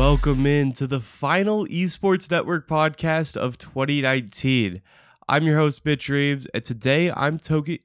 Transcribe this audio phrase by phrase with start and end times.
[0.00, 4.80] Welcome in to the final Esports Network podcast of 2019.
[5.28, 7.80] I'm your host, Mitch Reeves, and today I'm talking.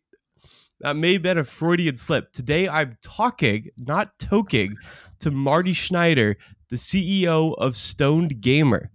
[0.80, 2.32] That may have been a Freudian slip.
[2.32, 4.76] Today I'm talking, not toking,
[5.20, 6.38] to Marty Schneider,
[6.70, 8.92] the CEO of Stoned Gamer.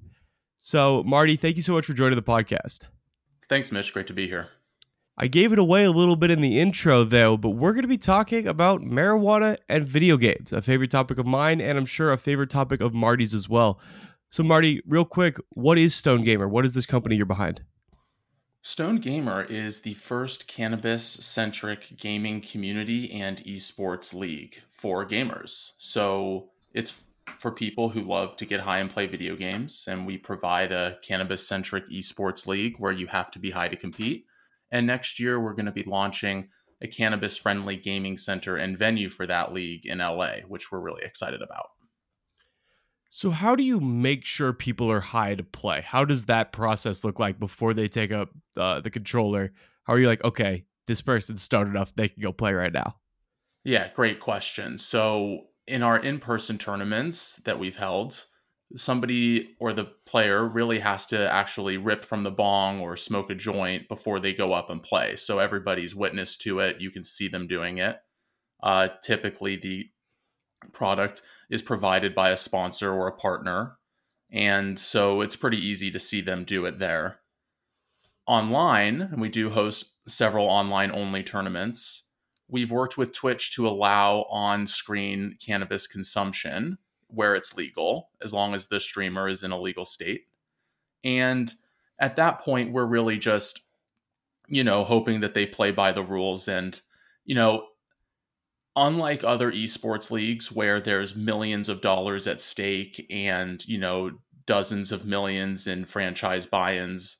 [0.56, 2.86] So, Marty, thank you so much for joining the podcast.
[3.50, 3.92] Thanks, Mitch.
[3.92, 4.48] Great to be here.
[5.22, 7.88] I gave it away a little bit in the intro, though, but we're going to
[7.88, 12.10] be talking about marijuana and video games, a favorite topic of mine, and I'm sure
[12.10, 13.78] a favorite topic of Marty's as well.
[14.30, 16.48] So, Marty, real quick, what is Stone Gamer?
[16.48, 17.62] What is this company you're behind?
[18.62, 25.72] Stone Gamer is the first cannabis centric gaming community and esports league for gamers.
[25.76, 30.16] So, it's for people who love to get high and play video games, and we
[30.16, 34.24] provide a cannabis centric esports league where you have to be high to compete
[34.70, 36.48] and next year, we're going to be launching
[36.82, 41.02] a cannabis friendly gaming center and venue for that league in LA, which we're really
[41.04, 41.66] excited about.
[43.10, 45.82] So, how do you make sure people are high to play?
[45.84, 49.52] How does that process look like before they take up uh, the controller?
[49.82, 52.96] How are you like, okay, this person's started off, they can go play right now?
[53.64, 54.78] Yeah, great question.
[54.78, 58.24] So, in our in person tournaments that we've held,
[58.76, 63.34] somebody or the player really has to actually rip from the bong or smoke a
[63.34, 65.16] joint before they go up and play.
[65.16, 66.80] So everybody's witness to it.
[66.80, 67.98] You can see them doing it.
[68.62, 69.88] Uh, typically, the
[70.72, 73.76] product is provided by a sponsor or a partner.
[74.30, 77.18] And so it's pretty easy to see them do it there.
[78.26, 82.10] Online, and we do host several online only tournaments.
[82.48, 86.78] We've worked with Twitch to allow on screen cannabis consumption
[87.12, 90.26] where it's legal, as long as the streamer is in a legal state.
[91.04, 91.52] And
[91.98, 93.60] at that point, we're really just,
[94.48, 96.48] you know, hoping that they play by the rules.
[96.48, 96.80] And,
[97.24, 97.66] you know,
[98.76, 104.10] unlike other esports leagues where there's millions of dollars at stake and, you know,
[104.46, 107.18] dozens of millions in franchise buy ins,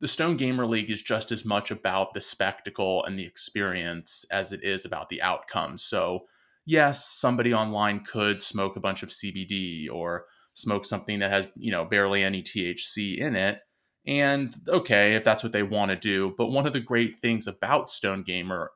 [0.00, 4.52] the Stone Gamer League is just as much about the spectacle and the experience as
[4.52, 5.78] it is about the outcome.
[5.78, 6.26] So,
[6.66, 11.70] yes, somebody online could smoke a bunch of CBD or smoke something that has, you
[11.70, 13.60] know, barely any THC in it.
[14.06, 16.34] And okay, if that's what they want to do.
[16.36, 18.70] But one of the great things about Stone Gamer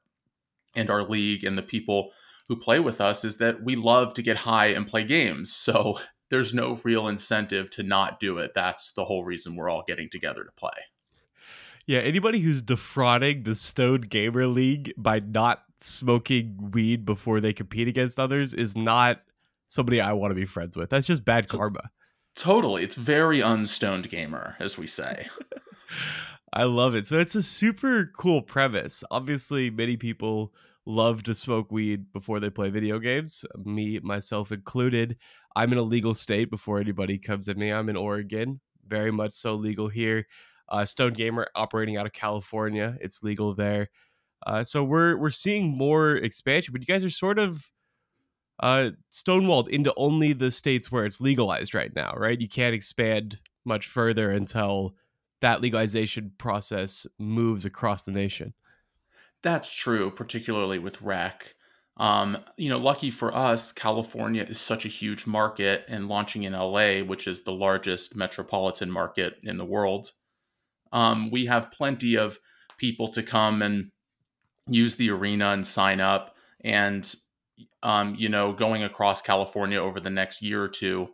[0.75, 2.11] and our league and the people
[2.49, 5.53] who play with us is that we love to get high and play games.
[5.53, 5.99] So
[6.31, 8.53] there's no real incentive to not do it.
[8.55, 10.71] That's the whole reason we're all getting together to play.
[11.87, 17.89] Yeah, anybody who's defrauding the Stone Gamer League by not smoking weed before they compete
[17.89, 19.23] against others is not
[19.69, 20.91] somebody I want to be friends with.
[20.91, 21.91] That's just bad karma.
[22.37, 22.83] Totally.
[22.83, 25.29] It's very unstoned gamer, as we say.
[26.53, 27.07] I love it.
[27.07, 29.05] So it's a super cool premise.
[29.11, 30.53] Obviously, many people
[30.87, 35.17] love to smoke weed before they play video games, me, myself included.
[35.55, 37.71] I'm in a legal state before anybody comes at me.
[37.71, 40.27] I'm in Oregon, very much so legal here.
[40.69, 43.89] Uh, Stone Gamer operating out of California, it's legal there.
[44.47, 47.71] Uh, so we're we're seeing more expansion, but you guys are sort of
[48.61, 52.41] uh, stonewalled into only the states where it's legalized right now, right?
[52.41, 54.95] You can't expand much further until
[55.41, 58.55] that legalization process moves across the nation.
[59.43, 61.55] That's true, particularly with rec.
[61.97, 66.53] Um, you know, lucky for us, California is such a huge market, and launching in
[66.53, 70.11] LA, which is the largest metropolitan market in the world,
[70.93, 72.39] um, we have plenty of
[72.79, 73.91] people to come and
[74.71, 76.37] use the arena and sign up.
[76.63, 77.13] And,
[77.83, 81.09] um, you know, going across California over the next year or two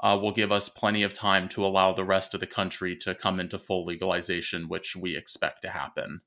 [0.00, 3.14] uh, will give us plenty of time to allow the rest of the country to
[3.14, 6.20] come into full legalization, which we expect to happen.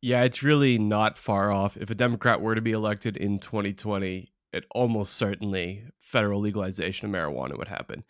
[0.00, 1.76] Yeah, it's really not far off.
[1.76, 7.14] If a Democrat were to be elected in 2020, it almost certainly federal legalization of
[7.14, 8.04] marijuana would happen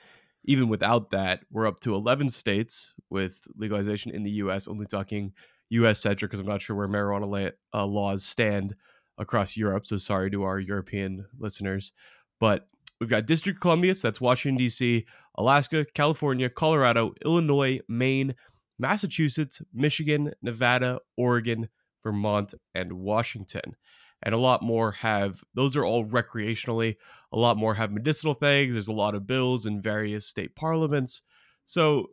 [0.48, 4.66] even without that, we're up to 11 states with legalization in the U.S.
[4.66, 5.34] Only talking
[5.70, 6.00] U.S.
[6.00, 8.74] centric because I'm not sure where marijuana la- uh, laws stand
[9.18, 9.86] across Europe.
[9.86, 11.92] So sorry to our European listeners,
[12.40, 12.68] but
[13.00, 15.06] we've got District Columbia, so that's Washington D.C.,
[15.36, 18.34] Alaska, California, Colorado, Illinois, Maine,
[18.78, 21.68] Massachusetts, Michigan, Nevada, Oregon,
[22.02, 23.76] Vermont, and Washington
[24.22, 26.96] and a lot more have those are all recreationally
[27.32, 31.22] a lot more have medicinal things there's a lot of bills in various state parliaments
[31.64, 32.08] so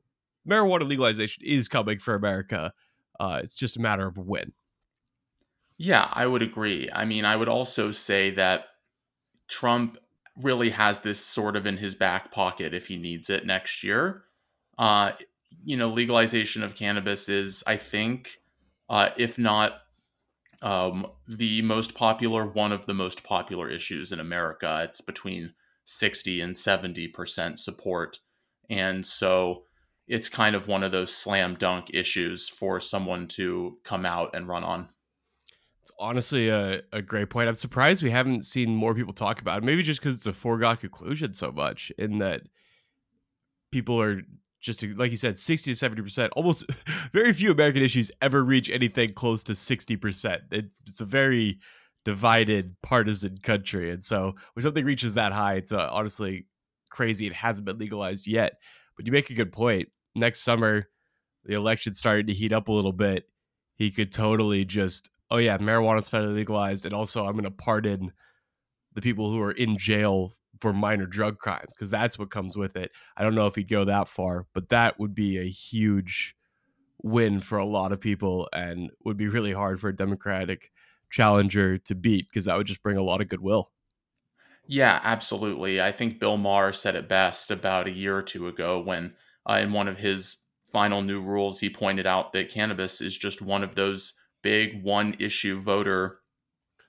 [0.47, 2.73] marijuana legalization is coming for america
[3.19, 4.53] uh, it's just a matter of when
[5.77, 8.65] yeah i would agree i mean i would also say that
[9.47, 9.97] trump
[10.37, 14.23] really has this sort of in his back pocket if he needs it next year
[14.77, 15.11] uh,
[15.63, 18.37] you know legalization of cannabis is i think
[18.89, 19.81] uh, if not
[20.65, 24.81] um, the most popular, one of the most popular issues in America.
[24.83, 25.53] It's between
[25.85, 28.19] 60 and 70% support.
[28.69, 29.64] And so
[30.07, 34.47] it's kind of one of those slam dunk issues for someone to come out and
[34.47, 34.89] run on.
[35.81, 37.47] It's honestly a, a great point.
[37.47, 39.63] I'm surprised we haven't seen more people talk about it.
[39.63, 42.41] Maybe just because it's a foregone conclusion so much, in that
[43.71, 44.21] people are
[44.61, 46.29] just like you said, 60 to 70%.
[46.35, 46.65] Almost
[47.13, 50.41] very few American issues ever reach anything close to 60%.
[50.51, 51.59] It, it's a very
[52.03, 53.91] divided partisan country.
[53.91, 56.47] And so when something reaches that high, it's uh, honestly
[56.89, 57.27] crazy.
[57.27, 58.53] It hasn't been legalized yet.
[58.95, 59.89] But you make a good point.
[60.15, 60.87] Next summer,
[61.43, 63.29] the election started to heat up a little bit.
[63.75, 68.13] He could totally just, oh yeah, marijuana's federally legalized, and also I'm going to pardon
[68.93, 72.77] the people who are in jail for minor drug crimes because that's what comes with
[72.77, 72.91] it.
[73.17, 76.35] I don't know if he'd go that far, but that would be a huge
[77.03, 80.71] win for a lot of people and would be really hard for a Democratic
[81.09, 83.71] challenger to beat because that would just bring a lot of goodwill.
[84.67, 85.81] Yeah, absolutely.
[85.81, 89.15] I think Bill Maher said it best about a year or two ago when,
[89.47, 93.41] uh, in one of his final new rules, he pointed out that cannabis is just
[93.41, 96.21] one of those big one issue voter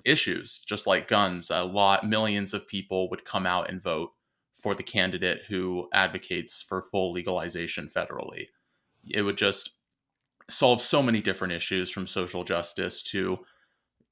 [0.05, 1.51] issues, just like guns.
[1.51, 4.13] A lot, millions of people would come out and vote
[4.57, 8.49] for the candidate who advocates for full legalization federally.
[9.09, 9.77] It would just
[10.49, 13.39] solve so many different issues from social justice to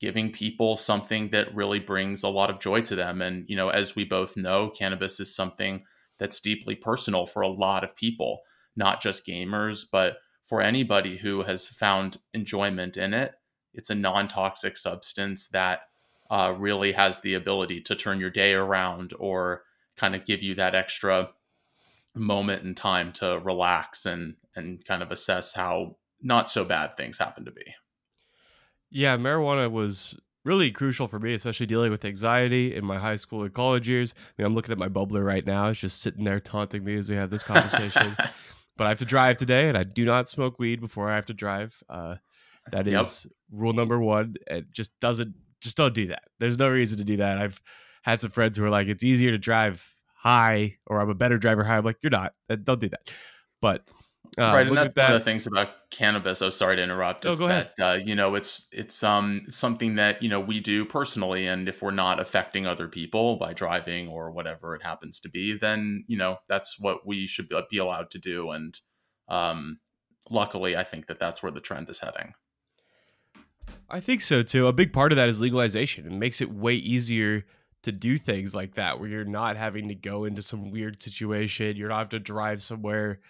[0.01, 3.23] giving people something that really brings a lot of joy to them.
[3.23, 5.85] And, you know, as we both know, cannabis is something
[6.19, 8.41] that's deeply personal for a lot of people,
[8.77, 13.35] not just gamers, but for anybody who has found enjoyment in it.
[13.73, 15.83] It's a non toxic substance that
[16.31, 19.63] uh, really has the ability to turn your day around or
[19.97, 21.31] kind of give you that extra
[22.15, 27.19] moment in time to relax and and kind of assess how not so bad things
[27.19, 27.75] happen to be.
[28.95, 33.43] Yeah, marijuana was really crucial for me, especially dealing with anxiety in my high school
[33.43, 34.15] and college years.
[34.17, 36.97] I mean, I'm looking at my bubbler right now; it's just sitting there taunting me
[36.97, 38.17] as we have this conversation.
[38.77, 41.27] but I have to drive today, and I do not smoke weed before I have
[41.27, 41.83] to drive.
[41.89, 42.17] Uh,
[42.71, 43.03] that yep.
[43.03, 44.37] is rule number one.
[44.47, 46.23] It just doesn't just don't do that.
[46.39, 47.39] There's no reason to do that.
[47.39, 47.61] I've
[48.03, 51.39] had some friends who are like, it's easier to drive high, or I'm a better
[51.39, 51.79] driver high.
[51.79, 52.33] I'm like, you're not.
[52.63, 53.11] Don't do that.
[53.61, 53.89] But
[54.39, 55.03] uh, right, and that's that.
[55.03, 56.43] one of the things about cannabis.
[56.43, 57.25] Oh, sorry to interrupt.
[57.25, 60.85] It's oh, that uh, you know, it's it's um something that you know we do
[60.85, 65.29] personally, and if we're not affecting other people by driving or whatever it happens to
[65.29, 68.51] be, then you know that's what we should be allowed to do.
[68.51, 68.79] And
[69.29, 69.79] um,
[70.31, 72.35] luckily, I think that that's where the trend is heading.
[73.89, 74.67] I think so too.
[74.67, 76.07] A big part of that is legalization.
[76.07, 77.45] It makes it way easier
[77.83, 81.77] to do things like that, where you're not having to go into some weird situation.
[81.77, 83.21] You're not have to drive somewhere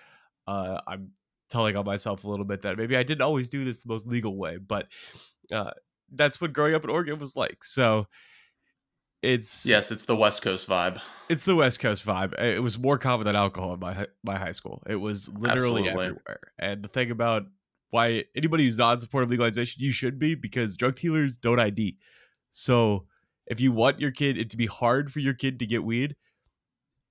[0.46, 1.12] uh, I'm
[1.50, 4.06] telling on myself a little bit that maybe I didn't always do this the most
[4.06, 4.88] legal way, but
[5.52, 5.70] uh,
[6.12, 7.64] that's what growing up in Oregon was like.
[7.64, 8.06] So
[9.22, 11.00] it's yes, it's the West Coast vibe.
[11.28, 12.38] It's the West Coast vibe.
[12.40, 14.82] It was more common than alcohol in my my high school.
[14.86, 15.88] It was literally Absolutely.
[15.88, 16.40] everywhere.
[16.58, 17.44] And the thing about
[17.90, 21.60] why anybody who's not in support of legalization, you should be because drug dealers don't
[21.60, 21.96] ID.
[22.50, 23.06] So
[23.46, 26.16] if you want your kid it to be hard for your kid to get weed,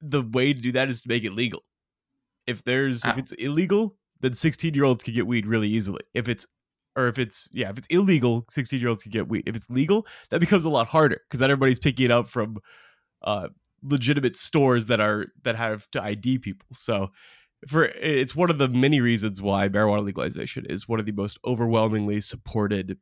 [0.02, 1.64] the way to do that is to make it legal
[2.48, 3.16] if there's if ah.
[3.18, 6.02] it's illegal, then 16 year olds can get weed really easily.
[6.14, 6.46] If it's
[6.96, 9.44] or if it's yeah, if it's illegal, 16 year olds can get weed.
[9.46, 12.58] If it's legal, that becomes a lot harder because then everybody's picking it up from
[13.24, 13.50] uh,
[13.82, 16.68] legitimate stores that are that have to ID people.
[16.74, 17.10] So
[17.68, 21.38] for it's one of the many reasons why marijuana legalization is one of the most
[21.46, 22.98] overwhelmingly supported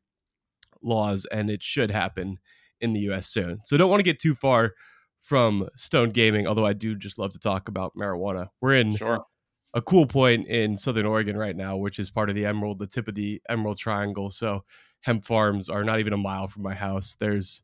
[0.81, 2.39] laws, and it should happen
[2.79, 3.27] in the U.S.
[3.27, 3.59] soon.
[3.65, 4.73] So don't want to get too far
[5.21, 8.47] from Stone Gaming, although I do just love to talk about marijuana.
[8.59, 9.23] We're in sure
[9.73, 12.87] a cool point in Southern Oregon right now, which is part of the Emerald, the
[12.87, 14.29] tip of the Emerald Triangle.
[14.29, 14.63] So
[15.01, 17.15] hemp farms are not even a mile from my house.
[17.15, 17.63] There's,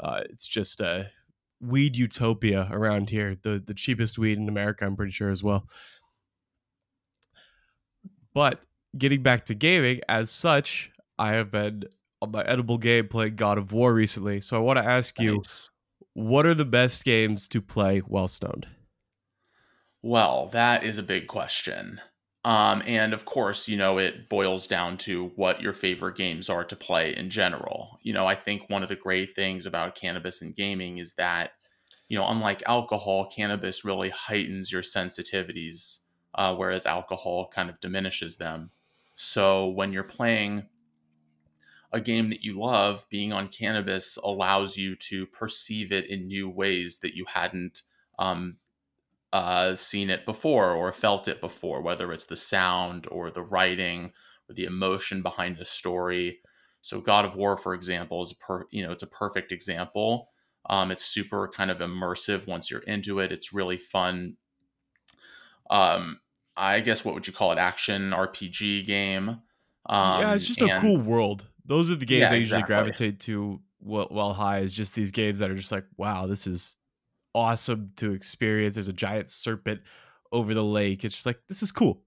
[0.00, 1.10] uh, it's just a
[1.60, 3.36] weed utopia around here.
[3.42, 5.66] The the cheapest weed in America, I'm pretty sure as well.
[8.34, 8.60] But
[8.98, 11.84] getting back to gaming, as such, I have been
[12.20, 14.40] on my edible game playing God of War recently.
[14.42, 15.40] So I want to ask you,
[16.12, 18.66] what are the best games to play while stoned?
[20.08, 22.00] Well, that is a big question.
[22.44, 26.64] Um, and of course, you know, it boils down to what your favorite games are
[26.64, 27.98] to play in general.
[28.02, 31.54] You know, I think one of the great things about cannabis and gaming is that,
[32.08, 36.04] you know, unlike alcohol, cannabis really heightens your sensitivities,
[36.36, 38.70] uh, whereas alcohol kind of diminishes them.
[39.16, 40.68] So when you're playing
[41.92, 46.48] a game that you love, being on cannabis allows you to perceive it in new
[46.48, 47.82] ways that you hadn't
[48.18, 48.58] um,
[49.36, 54.12] uh, seen it before or felt it before, whether it's the sound or the writing
[54.48, 56.40] or the emotion behind the story.
[56.80, 60.30] So, God of War, for example, is per you know it's a perfect example.
[60.68, 63.30] Um, it's super kind of immersive once you're into it.
[63.30, 64.36] It's really fun.
[65.70, 66.20] Um,
[66.56, 67.58] I guess what would you call it?
[67.58, 69.28] Action RPG game.
[69.88, 71.46] Um, yeah, it's just and, a cool world.
[71.64, 72.74] Those are the games yeah, I usually exactly.
[72.74, 74.60] gravitate to while, while high.
[74.60, 76.78] Is just these games that are just like, wow, this is
[77.36, 78.74] awesome to experience.
[78.74, 79.82] There's a giant serpent
[80.32, 81.04] over the lake.
[81.04, 82.02] It's just like this is cool.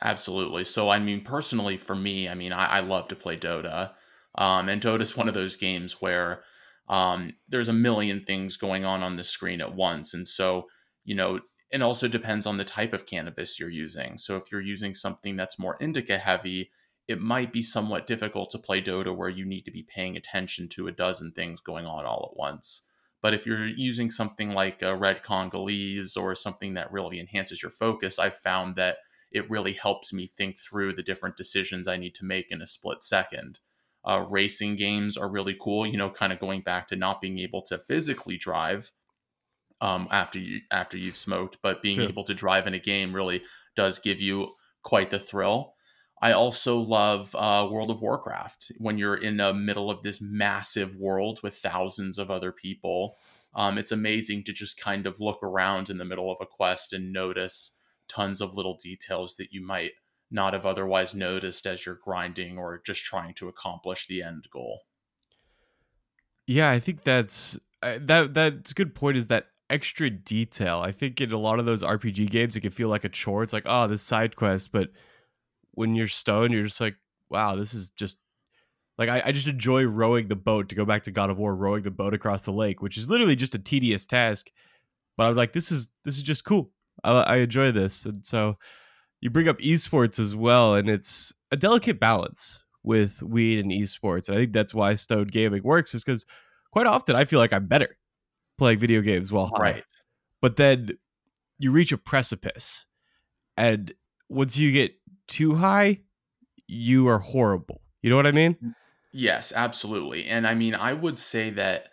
[0.00, 0.64] Absolutely.
[0.64, 3.90] So, I mean, personally, for me, I mean, I, I love to play Dota.
[4.36, 6.42] Um, and Dota is one of those games where
[6.88, 10.14] um, there's a million things going on on the screen at once.
[10.14, 10.66] And so,
[11.04, 14.18] you know, it also depends on the type of cannabis you're using.
[14.18, 16.70] So, if you're using something that's more indica heavy,
[17.08, 20.68] it might be somewhat difficult to play Dota where you need to be paying attention
[20.70, 22.90] to a dozen things going on all at once.
[23.24, 27.70] But if you're using something like a red Congolese or something that really enhances your
[27.70, 28.98] focus, I've found that
[29.32, 32.66] it really helps me think through the different decisions I need to make in a
[32.66, 33.60] split second.
[34.04, 37.38] Uh, racing games are really cool, you know, kind of going back to not being
[37.38, 38.92] able to physically drive
[39.80, 43.42] um, after you after you've smoked, but being able to drive in a game really
[43.74, 44.50] does give you
[44.82, 45.72] quite the thrill.
[46.22, 50.96] I also love uh, World of Warcraft when you're in the middle of this massive
[50.96, 53.16] world with thousands of other people.
[53.54, 56.92] Um, it's amazing to just kind of look around in the middle of a quest
[56.92, 57.78] and notice
[58.08, 59.92] tons of little details that you might
[60.30, 64.80] not have otherwise noticed as you're grinding or just trying to accomplish the end goal.
[66.46, 70.80] Yeah, I think that's uh, that that's a good point is that extra detail.
[70.80, 73.42] I think in a lot of those RPG games it can feel like a chore.
[73.42, 74.90] It's like, oh, this side quest, but
[75.74, 76.96] when you're stoned, you're just like,
[77.28, 78.18] wow, this is just
[78.98, 81.54] like I, I just enjoy rowing the boat to go back to God of War,
[81.54, 84.50] rowing the boat across the lake, which is literally just a tedious task.
[85.16, 86.70] But I was like, this is this is just cool.
[87.02, 88.56] I, I enjoy this, and so
[89.20, 94.28] you bring up esports as well, and it's a delicate balance with weed and esports.
[94.28, 96.26] And I think that's why Stoned Gaming works, is because
[96.70, 97.96] quite often I feel like I'm better
[98.58, 99.62] playing video games while high.
[99.62, 99.84] Right.
[100.40, 100.90] But then
[101.58, 102.86] you reach a precipice,
[103.56, 103.92] and
[104.28, 104.92] once you get
[105.26, 106.00] too high,
[106.66, 107.80] you are horrible.
[108.02, 108.56] You know what I mean?
[108.62, 108.74] Mm,
[109.12, 110.26] yes, absolutely.
[110.26, 111.88] And I mean, I would say that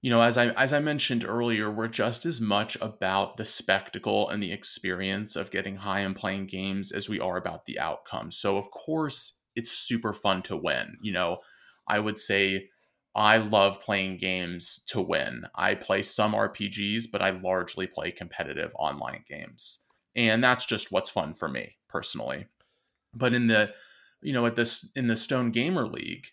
[0.00, 4.28] you know, as I as I mentioned earlier, we're just as much about the spectacle
[4.28, 8.30] and the experience of getting high and playing games as we are about the outcome.
[8.30, 10.98] So of course, it's super fun to win.
[11.02, 11.38] You know,
[11.88, 12.68] I would say
[13.16, 15.46] I love playing games to win.
[15.56, 19.84] I play some RPGs, but I largely play competitive online games.
[20.14, 22.46] And that's just what's fun for me personally.
[23.14, 23.72] But in the
[24.20, 26.26] you know, at this in the Stone Gamer League,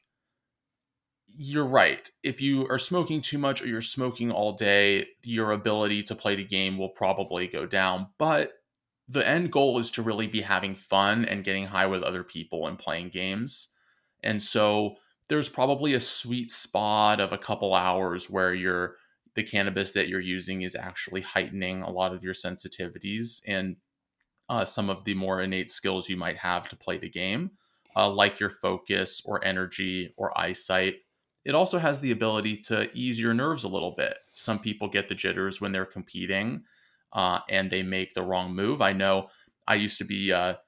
[1.27, 2.09] you're right.
[2.23, 6.35] If you are smoking too much or you're smoking all day, your ability to play
[6.35, 8.07] the game will probably go down.
[8.17, 8.53] But
[9.07, 12.67] the end goal is to really be having fun and getting high with other people
[12.67, 13.69] and playing games.
[14.23, 14.95] And so
[15.27, 18.95] there's probably a sweet spot of a couple hours where you're
[19.35, 23.75] the cannabis that you're using is actually heightening a lot of your sensitivities and
[24.49, 27.51] uh, some of the more innate skills you might have to play the game,
[27.95, 30.95] uh, like your focus or energy or eyesight
[31.45, 34.17] it also has the ability to ease your nerves a little bit.
[34.33, 36.63] Some people get the jitters when they're competing
[37.13, 38.81] uh, and they make the wrong move.
[38.81, 39.29] I know
[39.67, 40.59] I used to be a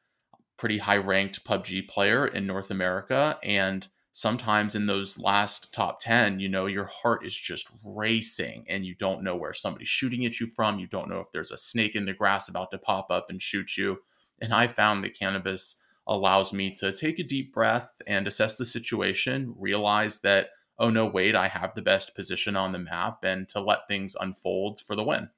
[0.57, 3.39] pretty high ranked PUBG player in North America.
[3.43, 8.83] And sometimes in those last top 10, you know, your heart is just racing and
[8.83, 10.79] you don't know where somebody's shooting at you from.
[10.79, 13.39] You don't know if there's a snake in the grass about to pop up and
[13.39, 14.00] shoot you.
[14.41, 18.65] And I found that cannabis allows me to take a deep breath and assess the
[18.65, 23.47] situation, realize that oh no, wait, I have the best position on the map and
[23.50, 25.29] to let things unfold for the win.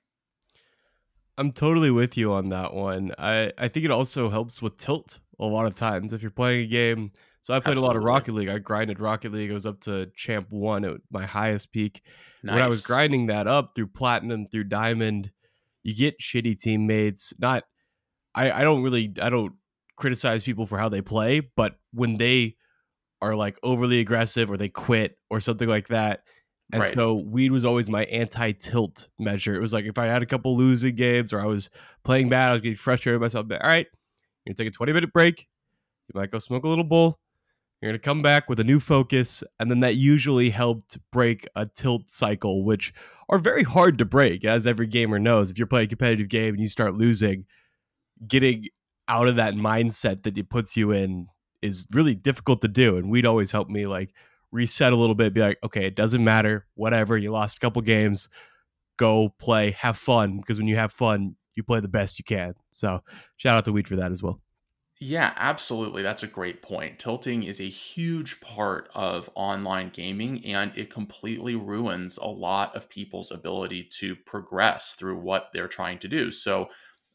[1.38, 3.14] I'm totally with you on that one.
[3.18, 6.14] I, I think it also helps with tilt a lot of times.
[6.14, 7.84] If you're playing a game, so I played Absolutely.
[7.84, 8.50] a lot of Rocket League.
[8.50, 9.50] I grinded Rocket League.
[9.50, 12.02] I was up to champ one at my highest peak.
[12.44, 12.54] Nice.
[12.54, 15.32] When I was grinding that up through platinum, through diamond,
[15.84, 17.34] you get shitty teammates.
[17.40, 17.64] Not,
[18.36, 19.54] I, I don't really, I don't
[19.96, 22.56] criticize people for how they play, but when they
[23.22, 26.24] are like overly aggressive or they quit or something like that.
[26.72, 26.94] And right.
[26.94, 29.56] so weed was always my anti tilt measure.
[29.56, 31.70] It was like if I had a couple losing games or I was
[32.04, 33.48] playing bad, I was getting frustrated with myself.
[33.48, 33.88] But, All right,
[34.46, 35.48] you're gonna take a 20 minute break.
[36.08, 37.18] You might go smoke a little bowl.
[37.82, 41.66] You're gonna come back with a new focus, and then that usually helped break a
[41.66, 42.94] tilt cycle, which
[43.30, 45.50] are very hard to break, as every gamer knows.
[45.50, 47.46] If you're playing a competitive game and you start losing,
[48.28, 48.68] getting
[49.08, 51.28] out of that mindset that it puts you in
[51.62, 52.98] is really difficult to do.
[52.98, 54.14] And we'd always help me like
[54.52, 57.18] reset a little bit, be like, okay, it doesn't matter, whatever.
[57.18, 58.30] You lost a couple games,
[58.98, 60.38] go play, have fun.
[60.38, 62.54] Because when you have fun, you play the best you can.
[62.72, 63.02] So
[63.38, 64.42] shout out to Weed for that as well.
[65.02, 66.04] Yeah, absolutely.
[66.04, 67.00] That's a great point.
[67.00, 72.90] Tilting is a huge part of online gaming and it completely ruins a lot of
[72.90, 76.32] people's ability to progress through what they're trying to do.
[76.34, 76.68] So,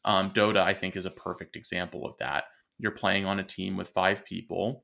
[0.03, 2.45] um, Dota, I think, is a perfect example of that.
[2.79, 4.83] You're playing on a team with five people.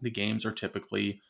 [0.00, 1.20] The games are typically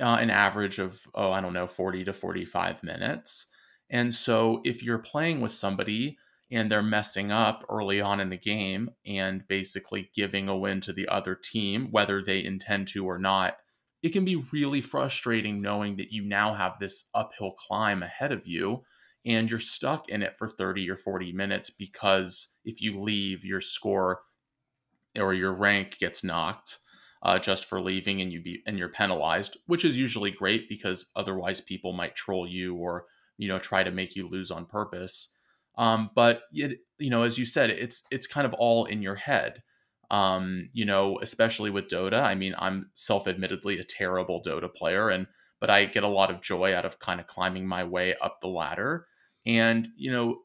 [0.00, 3.46] uh, an average of, oh, I don't know, 40 to 45 minutes.
[3.90, 6.18] And so, if you're playing with somebody
[6.50, 10.92] and they're messing up early on in the game and basically giving a win to
[10.92, 13.56] the other team, whether they intend to or not,
[14.02, 18.46] it can be really frustrating knowing that you now have this uphill climb ahead of
[18.46, 18.84] you
[19.24, 23.60] and you're stuck in it for 30 or 40 minutes because if you leave, your
[23.60, 24.20] score
[25.18, 26.78] or your rank gets knocked.
[27.22, 31.10] Uh, just for leaving and you be and you're penalized, which is usually great because
[31.16, 35.35] otherwise people might troll you or you know try to make you lose on purpose.
[35.76, 39.16] Um, but it, you know, as you said, it's it's kind of all in your
[39.16, 39.62] head.
[40.10, 42.22] Um, you know, especially with Dota.
[42.22, 45.26] I mean, I'm self-admittedly a terrible Dota player, and
[45.60, 48.40] but I get a lot of joy out of kind of climbing my way up
[48.40, 49.06] the ladder.
[49.44, 50.38] And you know,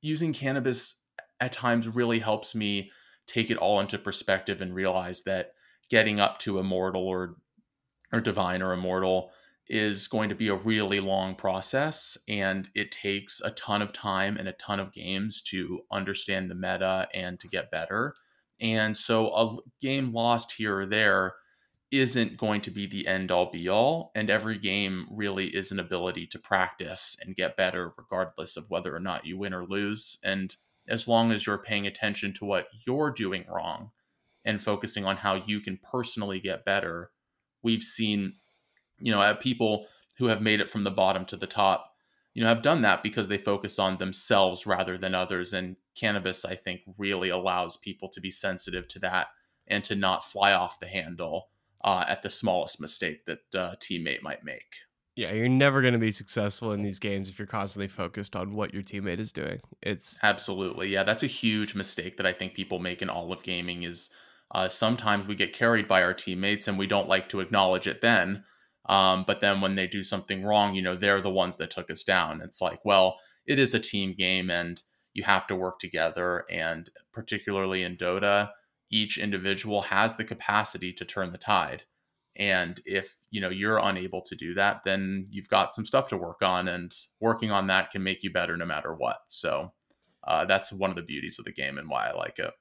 [0.00, 1.04] using cannabis
[1.40, 2.90] at times really helps me
[3.26, 5.52] take it all into perspective and realize that
[5.88, 7.36] getting up to immortal or
[8.12, 9.30] or divine or immortal
[9.70, 14.36] is going to be a really long process and it takes a ton of time
[14.36, 18.12] and a ton of games to understand the meta and to get better.
[18.60, 21.34] And so a game lost here or there
[21.92, 24.10] isn't going to be the end all be all.
[24.16, 28.94] And every game really is an ability to practice and get better, regardless of whether
[28.94, 30.18] or not you win or lose.
[30.24, 30.54] And
[30.88, 33.92] as long as you're paying attention to what you're doing wrong
[34.44, 37.12] and focusing on how you can personally get better,
[37.62, 38.34] we've seen
[39.00, 39.86] you know, people
[40.18, 41.94] who have made it from the bottom to the top,
[42.34, 45.52] you know, have done that because they focus on themselves rather than others.
[45.52, 49.28] And cannabis, I think, really allows people to be sensitive to that
[49.66, 51.48] and to not fly off the handle
[51.84, 54.74] uh, at the smallest mistake that uh, a teammate might make.
[55.16, 58.54] Yeah, you're never going to be successful in these games if you're constantly focused on
[58.54, 59.60] what your teammate is doing.
[59.82, 63.42] It's absolutely yeah, that's a huge mistake that I think people make in all of
[63.42, 63.82] gaming.
[63.82, 64.10] Is
[64.52, 68.00] uh, sometimes we get carried by our teammates and we don't like to acknowledge it
[68.00, 68.44] then.
[68.86, 71.90] Um, but then when they do something wrong, you know, they're the ones that took
[71.90, 72.40] us down.
[72.40, 76.44] It's like, well, it is a team game and you have to work together.
[76.50, 78.50] And particularly in Dota,
[78.90, 81.82] each individual has the capacity to turn the tide.
[82.36, 86.16] And if you know you're unable to do that, then you've got some stuff to
[86.16, 89.18] work on, and working on that can make you better no matter what.
[89.26, 89.72] So
[90.26, 92.52] uh, that's one of the beauties of the game and why I like it.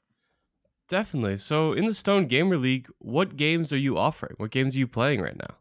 [0.88, 1.38] Definitely.
[1.38, 4.34] So in the Stone Gamer League, what games are you offering?
[4.38, 5.56] What games are you playing right now?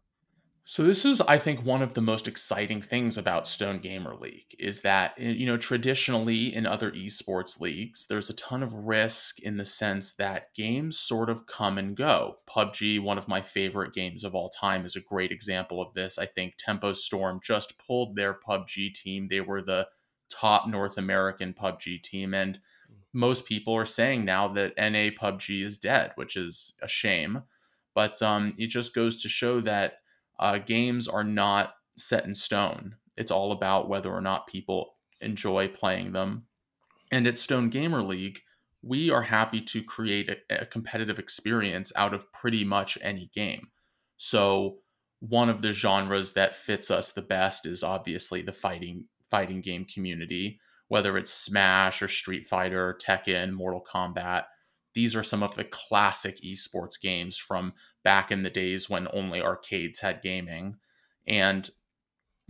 [0.70, 4.54] So this is, I think, one of the most exciting things about Stone Gamer League
[4.58, 9.40] is that eh, you know traditionally in other esports leagues, there's a ton of risk
[9.40, 12.40] in the sense that games sort of come and go.
[12.46, 16.18] PUBG, one of my favorite games of all time, is a great example of this.
[16.18, 19.88] I think Tempo Storm just pulled their PUBG team; they were the
[20.28, 22.58] top North American PUBG team, and
[23.14, 27.44] most people are saying now that NA PUBG is dead, which is a shame.
[27.94, 30.00] But um, it just goes to show that
[30.38, 32.96] uh, games are not set in stone.
[33.16, 36.46] It's all about whether or not people enjoy playing them.
[37.10, 38.40] And at Stone Gamer League,
[38.82, 43.68] we are happy to create a, a competitive experience out of pretty much any game.
[44.16, 44.78] So,
[45.20, 49.84] one of the genres that fits us the best is obviously the fighting fighting game
[49.84, 54.44] community, whether it's Smash or Street Fighter, Tekken, Mortal Kombat
[54.98, 59.40] these are some of the classic esports games from back in the days when only
[59.40, 60.74] arcades had gaming.
[61.24, 61.70] And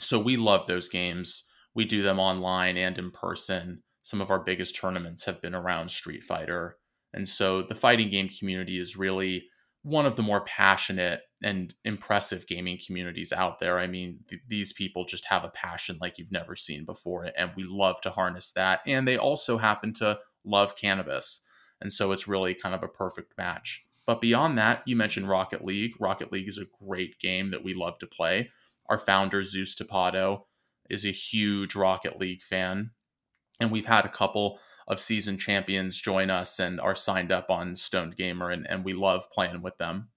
[0.00, 1.44] so we love those games.
[1.74, 3.82] We do them online and in person.
[4.00, 6.78] Some of our biggest tournaments have been around Street Fighter.
[7.12, 9.44] And so the fighting game community is really
[9.82, 13.78] one of the more passionate and impressive gaming communities out there.
[13.78, 17.50] I mean, th- these people just have a passion like you've never seen before, and
[17.56, 18.80] we love to harness that.
[18.86, 21.44] And they also happen to love cannabis.
[21.80, 23.84] And so it's really kind of a perfect match.
[24.06, 26.00] But beyond that, you mentioned Rocket League.
[26.00, 28.50] Rocket League is a great game that we love to play.
[28.88, 30.44] Our founder, Zeus Tapado,
[30.88, 32.92] is a huge Rocket League fan.
[33.60, 37.76] And we've had a couple of season champions join us and are signed up on
[37.76, 40.08] Stoned Gamer, and, and we love playing with them.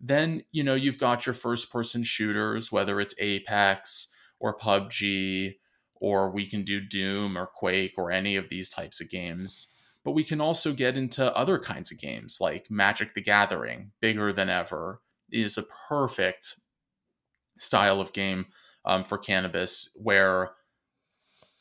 [0.00, 5.56] Then, you know, you've got your first person shooters, whether it's Apex or PUBG,
[5.96, 9.74] or we can do Doom or Quake or any of these types of games
[10.08, 14.32] but we can also get into other kinds of games like Magic the Gathering, bigger
[14.32, 16.54] than ever, is a perfect
[17.58, 18.46] style of game
[18.86, 20.52] um, for cannabis where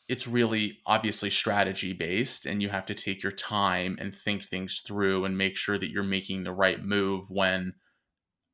[0.08, 4.82] it's really obviously strategy based and you have to take your time and think things
[4.88, 7.74] through and make sure that you're making the right move when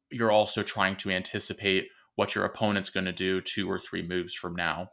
[0.10, 4.34] you're also trying to anticipate what your opponent's going to do two or three moves
[4.34, 4.88] from now.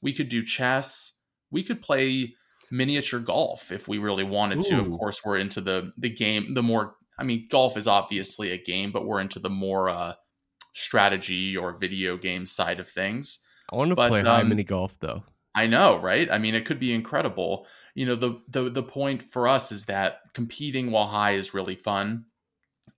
[0.00, 1.18] We could do chess.
[1.50, 2.36] We could play
[2.70, 4.80] miniature golf if we really wanted to.
[4.80, 8.58] Of course, we're into the the game, the more I mean, golf is obviously a
[8.58, 10.14] game, but we're into the more uh,
[10.72, 13.46] strategy or video game side of things.
[13.72, 15.24] I want to but, play high um, mini golf though.
[15.54, 16.28] I know, right?
[16.30, 17.66] I mean, it could be incredible.
[17.94, 21.76] You know, the the the point for us is that competing while high is really
[21.76, 22.26] fun.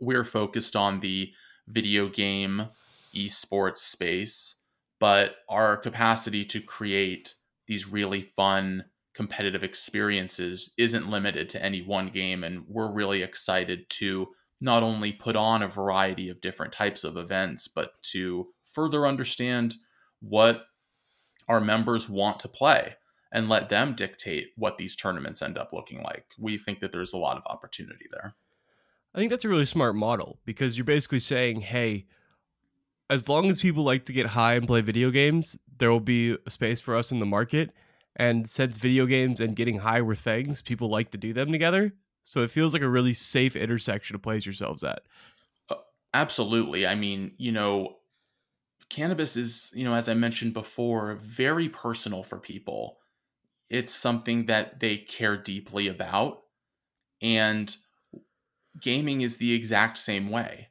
[0.01, 1.33] We're focused on the
[1.69, 2.69] video game
[3.15, 4.63] esports space,
[4.99, 7.35] but our capacity to create
[7.67, 8.85] these really fun
[9.17, 14.29] competitive experiences isn't limited to any one game and we're really excited to
[14.61, 19.75] not only put on a variety of different types of events but to further understand
[20.21, 20.67] what
[21.49, 22.95] our members want to play
[23.33, 26.27] and let them dictate what these tournaments end up looking like.
[26.39, 28.35] We think that there's a lot of opportunity there.
[29.15, 32.07] I think that's a really smart model because you're basically saying, hey,
[33.09, 36.37] as long as people like to get high and play video games, there will be
[36.47, 37.71] a space for us in the market.
[38.17, 41.93] And since video games and getting high were things, people like to do them together.
[42.23, 45.03] So it feels like a really safe intersection to place yourselves at.
[45.69, 45.77] Uh,
[46.15, 46.87] absolutely.
[46.87, 47.99] I mean, you know,
[48.89, 52.99] cannabis is, you know, as I mentioned before, very personal for people.
[53.69, 56.43] It's something that they care deeply about.
[57.21, 57.75] And
[58.81, 60.69] gaming is the exact same way.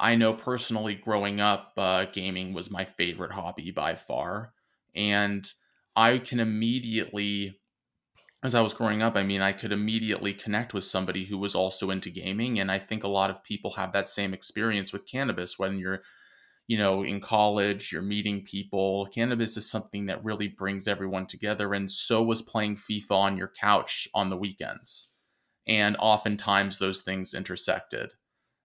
[0.00, 4.52] I know personally growing up, uh, gaming was my favorite hobby by far.
[4.94, 5.50] And
[5.98, 7.60] I can immediately,
[8.44, 11.54] as I was growing up, I mean, I could immediately connect with somebody who was
[11.54, 12.60] also into gaming.
[12.60, 16.02] And I think a lot of people have that same experience with cannabis when you're
[16.68, 19.06] you know, in college, you're meeting people.
[19.14, 21.74] Cannabis is something that really brings everyone together.
[21.74, 25.14] And so was playing FIFA on your couch on the weekends.
[25.66, 28.12] And oftentimes those things intersected.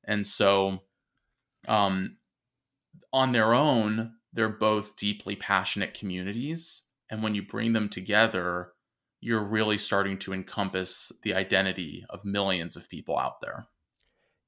[0.06, 0.84] And so,
[1.68, 2.18] um,
[3.14, 6.90] on their own, they're both deeply passionate communities.
[7.14, 8.72] And when you bring them together,
[9.22, 13.68] you're really starting to encompass the identity of millions of people out there.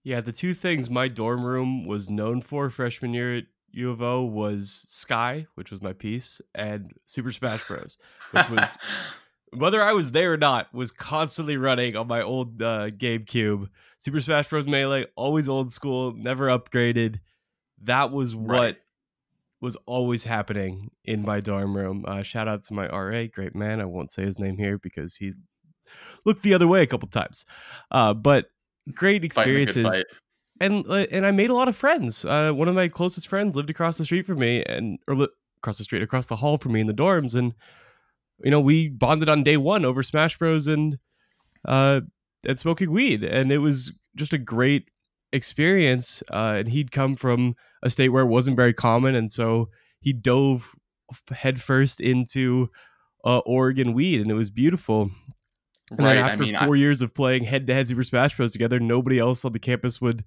[0.04, 4.02] Yeah, the two things my dorm room was known for freshman year at U of
[4.02, 8.00] O was Sky, which was my piece, and Super Smash Bros,
[8.32, 8.68] which was
[9.54, 13.70] whether I was there or not was constantly running on my old uh, GameCube.
[14.00, 17.20] Super Smash Bros Melee, always old school, never upgraded.
[17.84, 18.78] That was what right.
[19.62, 22.06] Was always happening in my dorm room.
[22.08, 23.80] Uh, shout out to my RA, great man.
[23.82, 25.34] I won't say his name here because he
[26.26, 27.46] looked the other way a couple times.
[27.92, 28.48] Uh, but
[28.94, 29.86] great experiences.
[30.62, 32.24] And uh, and I made a lot of friends.
[32.24, 35.28] Uh, one of my closest friends lived across the street from me, and or li-
[35.58, 37.54] across the street, across the hall from me in the dorms, and
[38.42, 40.68] you know we bonded on day one over Smash Bros.
[40.68, 40.98] and
[41.66, 42.02] uh,
[42.48, 44.90] and smoking weed, and it was just a great
[45.36, 46.24] experience.
[46.32, 49.70] Uh, and he'd come from a state where it wasn't very common, and so
[50.00, 50.74] he dove
[51.32, 52.70] headfirst into
[53.24, 55.12] uh, Oregon weed, and it was beautiful.
[55.92, 56.18] And right.
[56.18, 56.80] after I mean, four I...
[56.80, 58.52] years of playing head to head Super Smash Bros.
[58.52, 60.24] together, nobody else on the campus would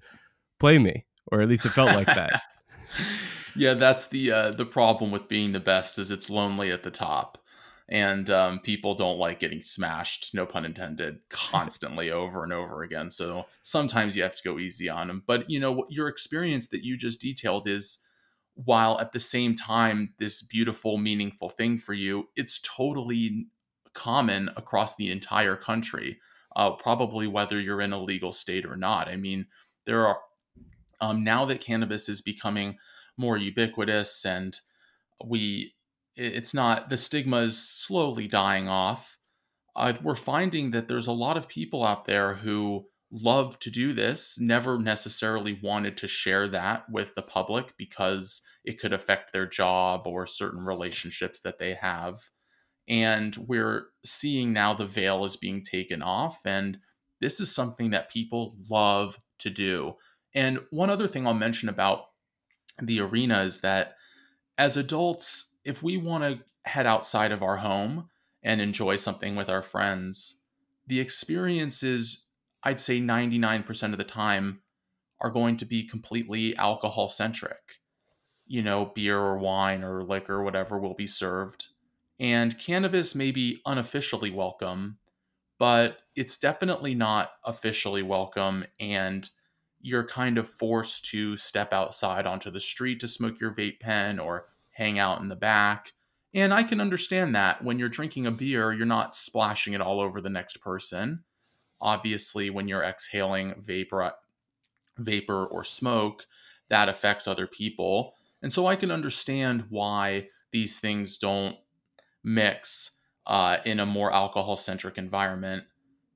[0.61, 2.43] play me, or at least it felt like that.
[3.57, 6.91] yeah, that's the uh, the problem with being the best is it's lonely at the
[6.91, 7.39] top,
[7.89, 13.11] and um, people don't like getting smashed, no pun intended, constantly over and over again.
[13.11, 15.23] So sometimes you have to go easy on them.
[15.27, 18.05] But you know, your experience that you just detailed is
[18.55, 23.47] while at the same time this beautiful meaningful thing for you it's totally
[23.99, 26.19] common across the entire country,
[26.55, 29.09] uh, probably whether you're in a legal state or not.
[29.09, 29.47] I mean,
[29.87, 30.19] there are
[31.01, 32.79] um, now that cannabis is becoming
[33.17, 34.59] more ubiquitous and
[35.25, 35.75] we
[36.19, 39.17] it's not the stigma is slowly dying off
[40.03, 44.37] we're finding that there's a lot of people out there who love to do this
[44.41, 50.03] never necessarily wanted to share that with the public because it could affect their job
[50.05, 52.19] or certain relationships that they have
[52.89, 56.41] and we're seeing now the veil is being taken off.
[56.47, 56.79] And
[57.21, 59.97] this is something that people love to do.
[60.35, 62.07] And one other thing I'll mention about
[62.81, 63.95] the arena is that
[64.57, 68.09] as adults, if we want to head outside of our home
[68.43, 70.43] and enjoy something with our friends,
[70.87, 72.27] the experiences,
[72.63, 74.61] I'd say 99% of the time,
[75.21, 77.81] are going to be completely alcohol centric.
[78.47, 81.67] You know, beer or wine or liquor, whatever will be served.
[82.21, 84.99] And cannabis may be unofficially welcome,
[85.59, 88.65] but it's definitely not officially welcome.
[88.81, 89.29] And
[89.81, 94.19] you're kind of forced to step outside onto the street to smoke your vape pen
[94.19, 94.47] or
[94.79, 95.93] hang out in the back.
[96.33, 99.99] And I can understand that when you're drinking a beer, you're not splashing it all
[99.99, 101.25] over the next person.
[101.81, 104.13] Obviously, when you're exhaling vapor,
[104.97, 106.27] vapor or smoke,
[106.69, 108.15] that affects other people.
[108.41, 111.57] And so I can understand why these things don't
[112.23, 115.65] mix uh, in a more alcohol centric environment.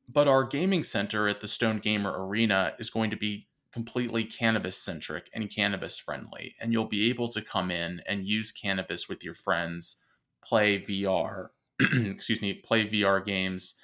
[0.08, 4.76] But our gaming center at the Stone Gamer Arena is going to be completely cannabis
[4.76, 6.54] centric and cannabis friendly.
[6.60, 10.04] And you'll be able to come in and use cannabis with your friends,
[10.44, 11.48] play VR,
[11.80, 13.76] excuse me, play VR games,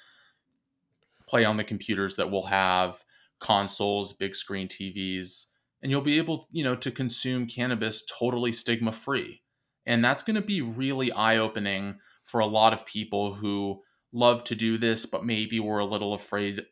[1.27, 3.03] play on the computers that will have
[3.39, 5.47] consoles, big screen TVs,
[5.81, 9.41] and you'll be able, you know, to consume cannabis totally stigma free.
[9.85, 14.43] And that's going to be really eye opening for a lot of people who love
[14.43, 16.65] to do this, but maybe were a little afraid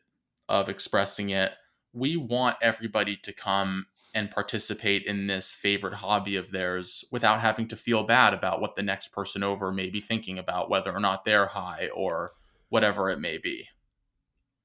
[0.48, 1.52] of expressing it
[1.98, 7.68] we want everybody to come and participate in this favorite hobby of theirs without having
[7.68, 11.00] to feel bad about what the next person over may be thinking about, whether or
[11.00, 12.32] not they're high or
[12.68, 13.68] whatever it may be.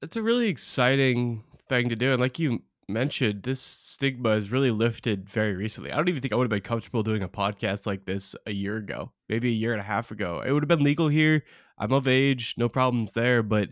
[0.02, 2.12] It's a really exciting thing to do.
[2.12, 5.92] And like you mentioned, this stigma is really lifted very recently.
[5.92, 8.52] I don't even think I would have been comfortable doing a podcast like this a
[8.52, 10.42] year ago, maybe a year and a half ago.
[10.44, 11.44] It would have been legal here.
[11.78, 13.42] I'm of age, no problems there.
[13.42, 13.70] But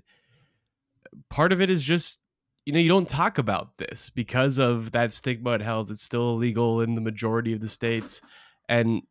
[1.28, 2.20] part of it is just
[2.64, 5.90] you know, you don't talk about this because of that stigma it held.
[5.90, 8.22] It's still illegal in the majority of the states.
[8.68, 9.02] And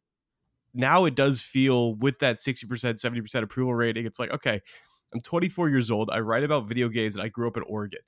[0.73, 4.61] now it does feel with that 60%, 70% approval rating, it's like, okay,
[5.13, 6.09] I'm 24 years old.
[6.09, 7.99] I write about video games and I grew up in Oregon.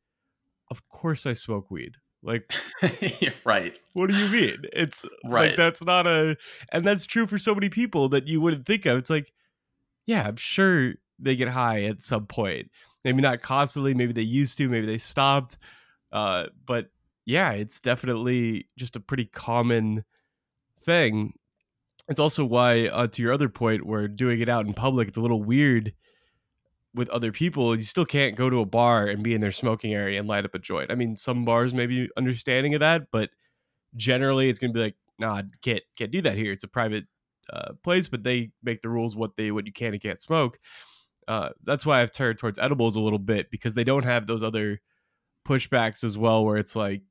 [0.72, 1.96] Of course I smoke weed.
[2.22, 2.50] Like,
[3.46, 3.78] right.
[3.92, 4.64] What do you mean?
[4.72, 5.50] It's right.
[5.50, 6.38] Like, that's not a,
[6.72, 8.98] and that's true for so many people that you wouldn't think of.
[8.98, 9.34] It's like,
[10.06, 12.70] yeah, I'm sure they get high at some point
[13.04, 15.58] maybe not constantly maybe they used to maybe they stopped
[16.12, 16.88] uh, but
[17.26, 20.04] yeah it's definitely just a pretty common
[20.84, 21.34] thing.
[22.10, 25.18] It's also why uh, to your other point where doing it out in public it's
[25.18, 25.94] a little weird
[26.94, 27.76] with other people.
[27.76, 30.46] You still can't go to a bar and be in their smoking area and light
[30.46, 30.92] up a joint.
[30.92, 33.30] I mean some bars may be understanding of that but
[33.96, 36.52] generally it's going to be like nah can't can't do that here.
[36.52, 37.06] It's a private
[37.52, 40.60] uh, place but they make the rules what they what you can and can't smoke
[41.28, 44.44] uh, that's why I've turned towards edibles a little bit because they don't have those
[44.44, 44.82] other
[45.46, 47.02] pushbacks as well, where it's like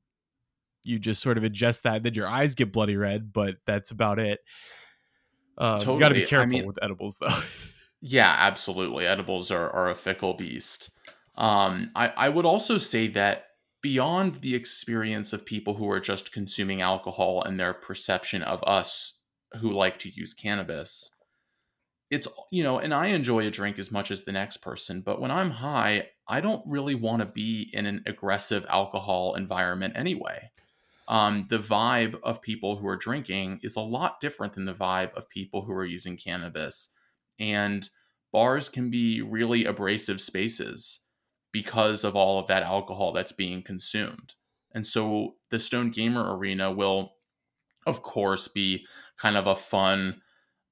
[0.83, 4.19] you just sort of ingest that, then your eyes get bloody red, but that's about
[4.19, 4.39] it.
[5.57, 5.95] Uh, totally.
[5.95, 7.39] You got to be careful I mean, with edibles, though.
[8.01, 9.05] yeah, absolutely.
[9.05, 10.91] Edibles are, are a fickle beast.
[11.35, 13.47] Um, I, I would also say that
[13.81, 19.19] beyond the experience of people who are just consuming alcohol and their perception of us
[19.59, 21.12] who like to use cannabis,
[22.13, 25.19] it's you know and i enjoy a drink as much as the next person but
[25.19, 30.49] when i'm high i don't really want to be in an aggressive alcohol environment anyway.
[31.07, 35.13] Um, the vibe of people who are drinking is a lot different than the vibe
[35.15, 36.95] of people who are using cannabis
[37.39, 37.89] and
[38.31, 41.07] bars can be really abrasive spaces
[41.51, 44.35] because of all of that alcohol that's being consumed.
[44.73, 47.13] And so the stone gamer arena will
[47.85, 48.85] of course be
[49.17, 50.21] kind of a fun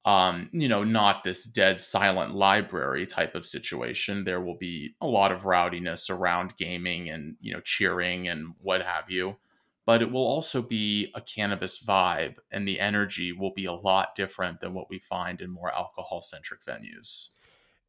[0.06, 4.24] um, you know, not this dead silent library type of situation.
[4.24, 8.82] There will be a lot of rowdiness around gaming and, you know, cheering and what
[8.82, 9.38] have you.
[9.86, 14.16] But it will also be a cannabis vibe, and the energy will be a lot
[14.16, 17.30] different than what we find in more alcohol centric venues.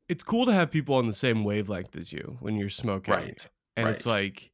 [0.08, 3.14] It's cool to have people on the same wavelength as you when you're smoking.
[3.14, 3.46] Right.
[3.76, 3.94] And right.
[3.94, 4.50] it's like,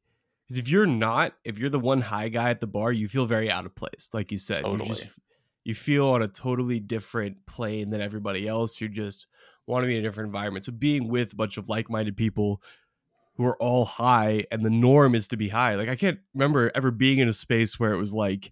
[0.49, 3.49] if you're not, if you're the one high guy at the bar, you feel very
[3.49, 4.09] out of place.
[4.13, 4.89] Like you said, totally.
[4.89, 5.19] you just
[5.69, 8.81] you feel on a totally different plane than everybody else.
[8.81, 9.27] You just
[9.67, 10.65] want to be in a different environment.
[10.65, 12.61] So being with a bunch of like-minded people
[13.35, 15.75] who are all high and the norm is to be high.
[15.75, 18.51] Like I can't remember ever being in a space where it was like,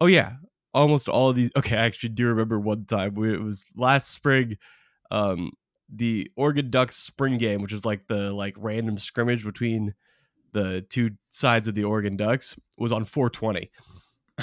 [0.00, 0.32] oh yeah,
[0.74, 1.52] almost all of these.
[1.56, 3.16] Okay, I actually do remember one time.
[3.24, 4.58] it was last spring.
[5.12, 5.52] Um,
[5.88, 9.94] the Oregon Ducks spring game, which is like the like random scrimmage between
[10.52, 13.70] the two sides of the Oregon Ducks, was on 420.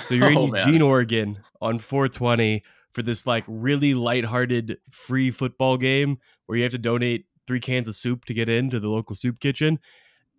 [0.06, 0.82] So you're oh, in Eugene, man.
[0.82, 6.78] Oregon on 420 for this like really lighthearted free football game where you have to
[6.78, 9.80] donate three cans of soup to get into the local soup kitchen.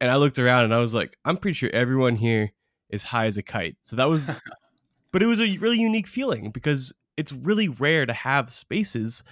[0.01, 2.53] And I looked around and I was like, I'm pretty sure everyone here
[2.91, 3.77] is high as a kite.
[3.83, 4.29] So that was,
[5.13, 9.23] but it was a really unique feeling because it's really rare to have spaces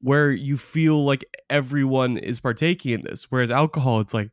[0.00, 3.30] where you feel like everyone is partaking in this.
[3.30, 4.30] Whereas alcohol, it's like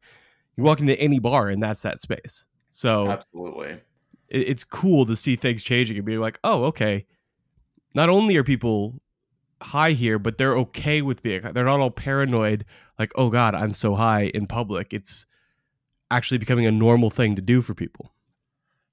[0.57, 2.45] you walk into any bar and that's that space.
[2.71, 3.79] So absolutely,
[4.29, 7.05] it's cool to see things changing and be like, oh, okay.
[7.95, 9.01] Not only are people
[9.61, 11.41] high here, but they're okay with being.
[11.41, 12.65] They're not all paranoid,
[12.97, 14.93] like, oh God, I'm so high in public.
[14.93, 15.25] It's
[16.11, 18.13] actually becoming a normal thing to do for people.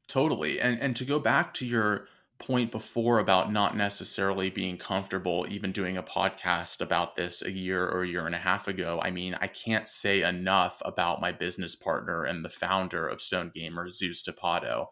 [0.09, 0.61] Totally.
[0.61, 2.07] And and to go back to your
[2.39, 7.89] point before about not necessarily being comfortable even doing a podcast about this a year
[7.89, 9.01] or a year and a half ago.
[9.03, 13.53] I mean, I can't say enough about my business partner and the founder of Stone
[13.55, 14.89] Gamer, Zeus Tapado.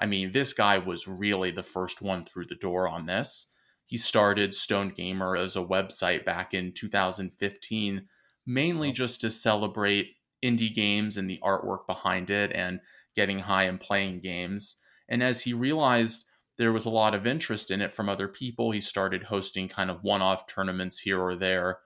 [0.00, 3.52] I mean, this guy was really the first one through the door on this.
[3.86, 8.06] He started Stone Gamer as a website back in 2015,
[8.46, 12.80] mainly just to celebrate indie games and the artwork behind it and
[13.14, 14.76] getting high and playing games.
[15.08, 18.70] And as he realized there was a lot of interest in it from other people.
[18.70, 21.78] He started hosting kind of one off tournaments here or there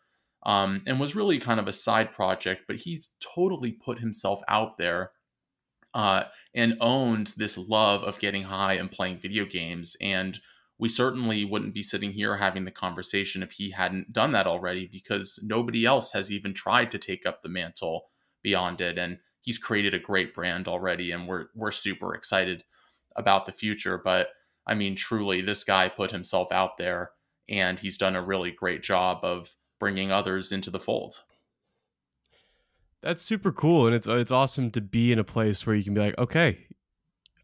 [0.45, 4.77] um, and was really kind of a side project, but he's totally put himself out
[4.77, 5.13] there
[5.95, 9.97] uh, and owned this love of getting high and playing video games.
[10.01, 10.39] And
[10.79, 14.89] we certainly wouldn't be sitting here having the conversation if he hadn't done that already
[14.91, 18.07] because nobody else has even tried to take up the mantle
[18.43, 18.99] beyond it.
[18.99, 22.65] And he's created a great brand already, and we're we're super excited
[23.15, 24.01] about the future.
[24.03, 24.31] But
[24.67, 27.11] I mean, truly, this guy put himself out there
[27.49, 31.21] and he's done a really great job of bringing others into the fold.
[33.05, 35.85] That's super cool, and it's uh, it's awesome to be in a place where you
[35.85, 36.67] can be like, okay,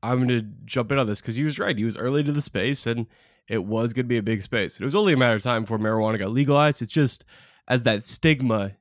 [0.02, 1.76] I'm going to jump in on this because he was right.
[1.76, 3.06] He was early to the space, and
[3.46, 4.80] it was going to be a big space.
[4.80, 6.80] It was only a matter of time before marijuana got legalized.
[6.80, 7.26] It's just
[7.68, 8.76] as that stigma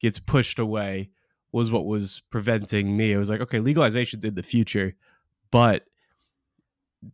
[0.00, 1.10] gets pushed away
[1.52, 3.14] was what was preventing me.
[3.14, 4.94] I was like, okay, legalization's in the future,
[5.50, 5.84] but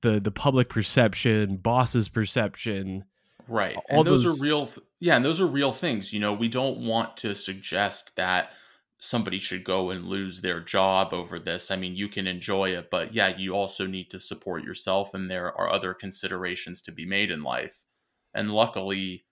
[0.02, 3.06] the the public perception, boss's perception,
[3.48, 3.74] right?
[3.90, 4.72] All and those, those are real.
[5.00, 6.12] Yeah, and those are real things.
[6.12, 8.52] You know, we don't want to suggest that
[9.00, 11.70] somebody should go and lose their job over this.
[11.70, 15.30] I mean, you can enjoy it, but yeah, you also need to support yourself, and
[15.30, 17.86] there are other considerations to be made in life.
[18.34, 19.24] And luckily,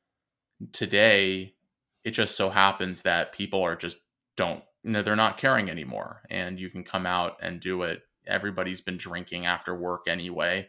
[0.72, 1.54] today,
[2.02, 3.98] it just so happens that people are just
[4.36, 8.98] don't, they're not caring anymore, and you can come out and do it everybody's been
[8.98, 10.68] drinking after work anyway.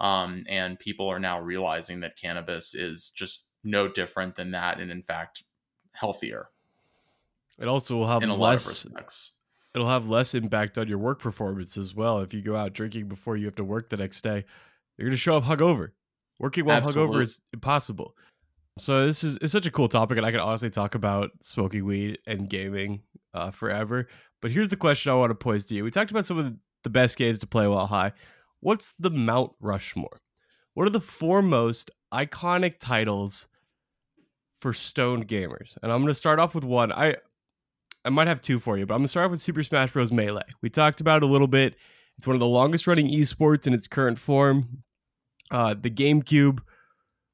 [0.00, 4.90] Um, and people are now realizing that cannabis is just no different than that, and
[4.90, 5.42] in fact,
[5.92, 6.48] healthier.
[7.58, 9.32] It also will have in a less, lot of respects.
[9.74, 12.20] It'll have less impact on your work performance as well.
[12.20, 14.44] If you go out drinking before you have to work the next day,
[14.96, 15.90] you're going to show up hungover.
[16.38, 17.16] Working while Absolutely.
[17.16, 18.14] hungover is impossible.
[18.78, 21.84] So this is it's such a cool topic, and I could honestly talk about smoking
[21.84, 23.02] weed and gaming
[23.34, 24.08] uh, forever.
[24.40, 26.54] But here's the question I want to pose to you: We talked about some of
[26.84, 28.12] the best games to play while high.
[28.60, 30.20] What's the Mount Rushmore?
[30.74, 33.48] What are the four most iconic titles
[34.60, 35.76] for stoned gamers?
[35.82, 36.92] And I'm going to start off with one.
[36.92, 37.16] I
[38.08, 40.10] I might have two for you, but I'm to start off with Super Smash Bros.
[40.10, 40.40] Melee.
[40.62, 41.76] We talked about it a little bit.
[42.16, 44.82] It's one of the longest running esports in its current form.
[45.50, 46.60] Uh, the GameCube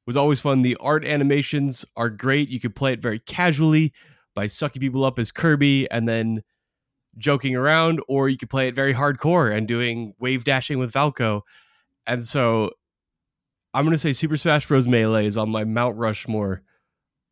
[0.04, 0.62] was always fun.
[0.62, 2.50] The art animations are great.
[2.50, 3.92] You could play it very casually
[4.34, 6.42] by sucking people up as Kirby and then
[7.18, 11.44] joking around, or you could play it very hardcore and doing wave dashing with Falco.
[12.04, 12.72] And so
[13.74, 14.88] I'm going to say Super Smash Bros.
[14.88, 16.62] Melee is on my Mount Rushmore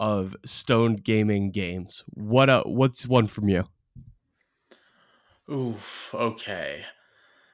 [0.02, 2.02] of stoned gaming games.
[2.12, 3.68] What uh, what's one from you?
[5.48, 6.84] Oof, okay.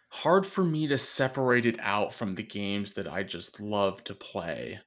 [0.09, 4.15] Hard for me to separate it out from the games that I just love to
[4.15, 4.81] play.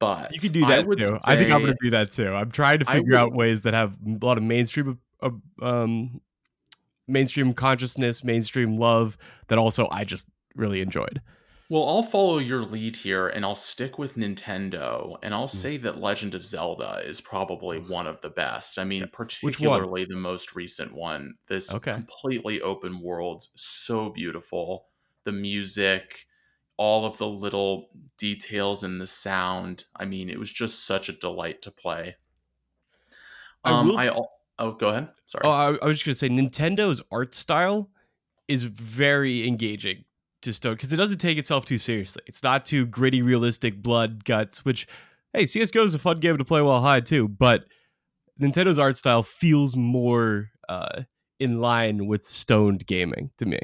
[0.00, 1.18] But you can do that I too.
[1.24, 2.32] I think I'm going to do that too.
[2.32, 5.30] I'm trying to figure would, out ways that have a lot of mainstream uh,
[5.62, 6.20] um,
[7.06, 11.20] mainstream consciousness, mainstream love that also I just really enjoyed.
[11.70, 15.50] Well, I'll follow your lead here and I'll stick with Nintendo and I'll mm.
[15.50, 18.78] say that Legend of Zelda is probably one of the best.
[18.78, 21.34] I mean, particularly the most recent one.
[21.46, 21.92] This okay.
[21.92, 24.86] completely open world, so beautiful.
[25.24, 26.24] The music,
[26.78, 29.84] all of the little details in the sound.
[29.94, 32.16] I mean, it was just such a delight to play.
[33.64, 34.22] Um, I, will...
[34.22, 34.26] I
[34.58, 35.08] Oh, go ahead.
[35.26, 35.42] Sorry.
[35.44, 37.90] Oh, I, I was just gonna say Nintendo's art style
[38.48, 40.04] is very engaging
[40.42, 42.22] to because it doesn't take itself too seriously.
[42.26, 44.64] It's not too gritty, realistic, blood guts.
[44.64, 44.86] Which,
[45.32, 47.28] hey, CS:GO is a fun game to play while high too.
[47.28, 47.64] But
[48.40, 51.02] Nintendo's art style feels more uh,
[51.38, 53.58] in line with stoned gaming to me.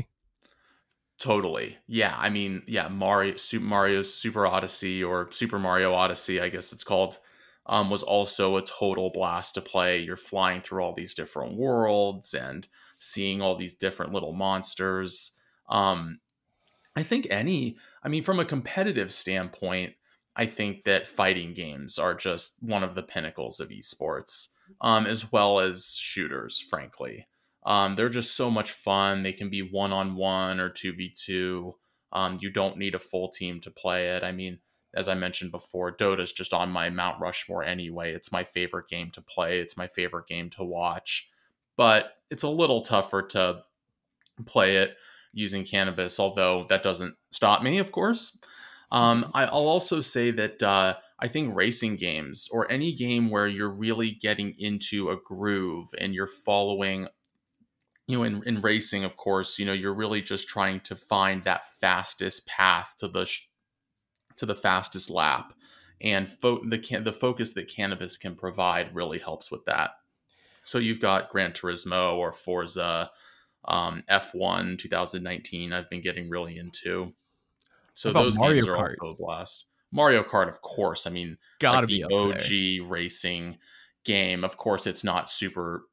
[1.18, 1.78] Totally.
[1.86, 2.14] Yeah.
[2.18, 6.84] I mean, yeah, Mario, Super Mario's Super Odyssey or Super Mario Odyssey, I guess it's
[6.84, 7.18] called
[7.66, 10.00] um, was also a total blast to play.
[10.00, 15.38] You're flying through all these different worlds and seeing all these different little monsters.
[15.68, 16.18] Um,
[16.96, 19.94] I think any, I mean, from a competitive standpoint,
[20.36, 25.30] I think that fighting games are just one of the pinnacles of esports, um, as
[25.30, 27.26] well as shooters, frankly.
[27.66, 29.22] Um, they're just so much fun.
[29.22, 31.72] They can be one on one or 2v2.
[32.12, 34.22] Um, you don't need a full team to play it.
[34.22, 34.58] I mean,
[34.94, 38.12] as I mentioned before, Dota's just on my Mount Rushmore anyway.
[38.12, 41.28] It's my favorite game to play, it's my favorite game to watch.
[41.76, 43.62] But it's a little tougher to
[44.46, 44.96] play it
[45.34, 48.38] using cannabis, although that doesn't stop me, of course.
[48.90, 53.48] Um, I, will also say that uh, I think racing games or any game where
[53.48, 57.08] you're really getting into a groove and you're following,
[58.06, 61.42] you know, in, in racing, of course, you know, you're really just trying to find
[61.44, 63.48] that fastest path to the sh-
[64.36, 65.54] to the fastest lap,
[66.00, 69.92] and fo- the can- the focus that cannabis can provide really helps with that.
[70.64, 73.10] So you've got Gran Turismo or Forza,
[73.66, 75.72] um, F1 2019.
[75.72, 77.12] I've been getting really into.
[77.94, 78.94] So those Mario games are Kart?
[79.00, 79.66] also a blast.
[79.92, 81.06] Mario Kart, of course.
[81.06, 82.82] I mean, gotta like be the OG there.
[82.88, 83.58] racing
[84.04, 84.44] game.
[84.44, 85.84] Of course, it's not super.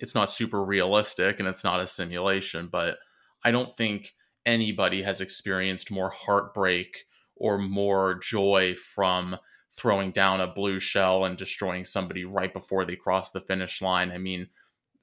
[0.00, 2.68] It's not super realistic, and it's not a simulation.
[2.70, 2.98] But
[3.44, 4.14] I don't think
[4.44, 7.04] anybody has experienced more heartbreak
[7.36, 9.36] or more joy from
[9.70, 14.12] throwing down a blue shell and destroying somebody right before they cross the finish line.
[14.12, 14.48] I mean,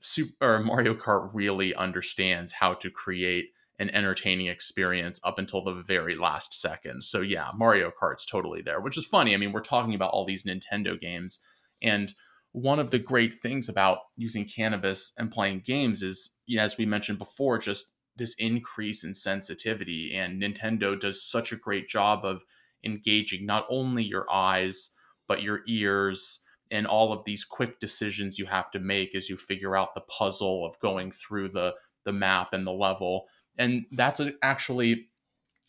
[0.02, 3.50] Super Mario Kart really understands how to create
[3.80, 7.04] an entertaining experience up until the very last second.
[7.04, 9.34] So yeah, Mario Kart's totally there, which is funny.
[9.34, 11.40] I mean, we're talking about all these Nintendo games
[11.82, 12.14] and
[12.52, 16.78] one of the great things about using cannabis and playing games is, you know, as
[16.78, 22.26] we mentioned before, just this increase in sensitivity and Nintendo does such a great job
[22.26, 22.44] of
[22.84, 24.96] engaging not only your eyes
[25.28, 29.38] but your ears and all of these quick decisions you have to make as you
[29.38, 33.28] figure out the puzzle of going through the the map and the level.
[33.58, 35.10] And that's actually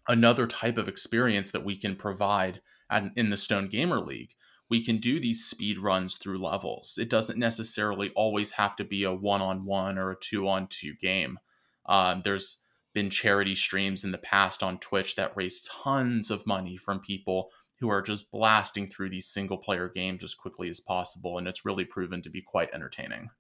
[0.08, 4.32] another type of experience that we can provide at, in the stoned gamer league.
[4.70, 6.96] We can do these speed runs through levels.
[6.98, 11.38] It doesn't necessarily always have to be a one-on-one or a two-on-two game.
[11.84, 12.58] Um, there's
[12.94, 17.50] been charity streams in the past on Twitch that raised tons of money from people
[17.82, 21.36] who are just blasting through these single player games as quickly as possible.
[21.36, 23.30] And it's really proven to be quite entertaining.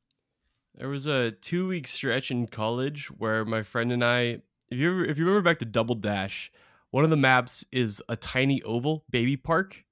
[0.74, 4.90] There was a two week stretch in college where my friend and I, if you
[4.90, 6.50] ever, if you remember back to Double Dash,
[6.90, 9.84] one of the maps is a tiny oval baby park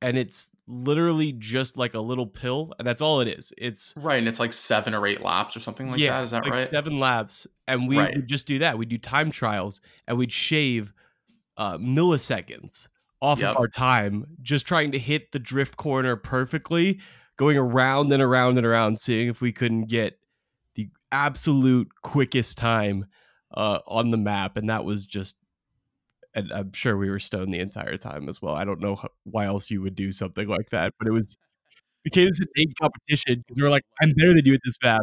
[0.00, 3.54] and it's literally just like a little pill, and that's all it is.
[3.56, 6.24] It's right, and it's like seven or eight laps or something like yeah, that.
[6.24, 6.68] Is that like right?
[6.68, 8.14] Seven laps, and we right.
[8.14, 8.76] would just do that.
[8.76, 10.92] We'd do time trials, and we'd shave
[11.56, 12.88] uh, milliseconds
[13.20, 13.50] off yep.
[13.50, 17.00] of our time, just trying to hit the drift corner perfectly,
[17.36, 20.18] going around and around and around, seeing if we couldn't get
[20.74, 23.06] the absolute quickest time
[23.52, 25.36] uh, on the map, and that was just
[26.34, 28.54] and I'm sure we were stoned the entire time as well.
[28.54, 31.38] I don't know why else you would do something like that, but it was
[32.02, 35.02] became this big competition because we were like, I'm better than you at this map.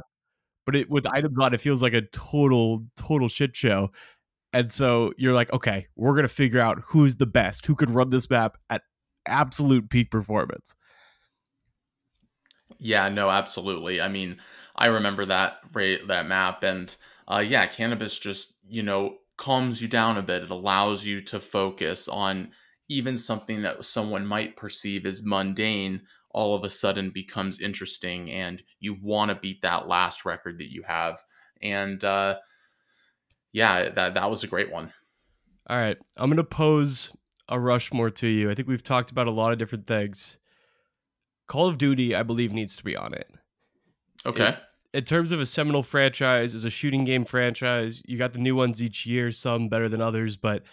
[0.66, 3.92] But it, with items on, it feels like a total, total shit show.
[4.54, 8.10] And so you're like, okay, we're gonna figure out who's the best, who could run
[8.10, 8.84] this map at
[9.26, 10.76] absolute peak performance.
[12.80, 14.02] Yeah, no, absolutely.
[14.02, 14.38] I mean,
[14.76, 16.94] I remember that rate that map, and
[17.28, 20.44] uh, yeah, cannabis just you know calms you down a bit.
[20.44, 22.52] It allows you to focus on
[22.90, 26.02] even something that someone might perceive as mundane
[26.34, 30.72] all of a sudden becomes interesting and you want to beat that last record that
[30.72, 31.22] you have.
[31.62, 32.38] And uh,
[33.54, 34.92] yeah, that that was a great one.
[35.68, 35.98] All right.
[36.18, 37.12] I'm going to pose
[37.48, 38.50] a Rushmore to you.
[38.50, 40.38] I think we've talked about a lot of different things.
[41.48, 43.30] Call of Duty, I believe, needs to be on it.
[44.26, 44.50] Okay.
[44.50, 44.58] It,
[44.94, 48.56] in terms of a seminal franchise, as a shooting game franchise, you got the new
[48.56, 50.64] ones each year, some better than others, but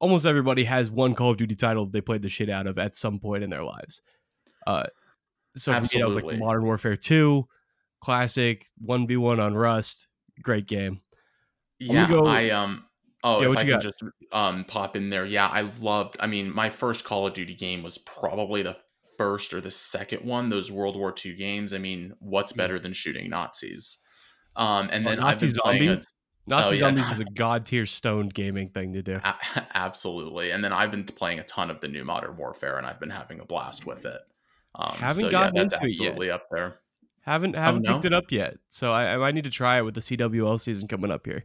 [0.00, 2.96] almost everybody has one Call of Duty title they played the shit out of at
[2.96, 4.00] some point in their lives.
[4.66, 4.84] Uh,
[5.56, 7.46] so for me, that was like Modern Warfare 2,
[8.00, 10.06] classic, 1v1 on Rust,
[10.42, 11.00] great game.
[11.78, 12.84] Yeah, go, I um
[13.22, 13.82] oh yeah, if I can got?
[13.82, 14.02] just
[14.32, 15.24] um pop in there.
[15.24, 18.76] Yeah, I loved I mean, my first Call of Duty game was probably the
[19.16, 21.72] first or the second one, those World War II games.
[21.72, 23.98] I mean, what's better than shooting Nazis?
[24.56, 26.06] Um, and then Nazi zombies.
[26.46, 26.78] Nazi oh, yeah.
[26.78, 29.20] zombies is a god tier stoned gaming thing to do.
[29.22, 29.36] A-
[29.74, 30.50] absolutely.
[30.50, 33.10] And then I've been playing a ton of the new Modern Warfare, and I've been
[33.10, 34.20] having a blast with it.
[34.74, 36.34] Um, haven't so, gotten yeah, into absolutely it yet.
[36.36, 36.80] up there.
[37.20, 37.96] Haven't oh, haven't oh, no?
[37.96, 38.56] picked it up yet.
[38.70, 41.44] So I, I might need to try it with the CWL season coming up here.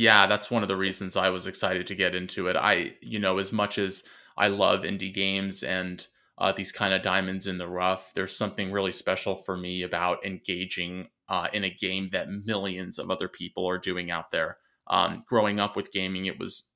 [0.00, 2.56] Yeah, that's one of the reasons I was excited to get into it.
[2.56, 4.04] I, you know, as much as
[4.38, 6.06] I love indie games and
[6.38, 8.14] uh, these kind of diamonds in the rough.
[8.14, 13.10] There's something really special for me about engaging uh, in a game that millions of
[13.10, 14.56] other people are doing out there.
[14.86, 16.72] Um, growing up with gaming, it was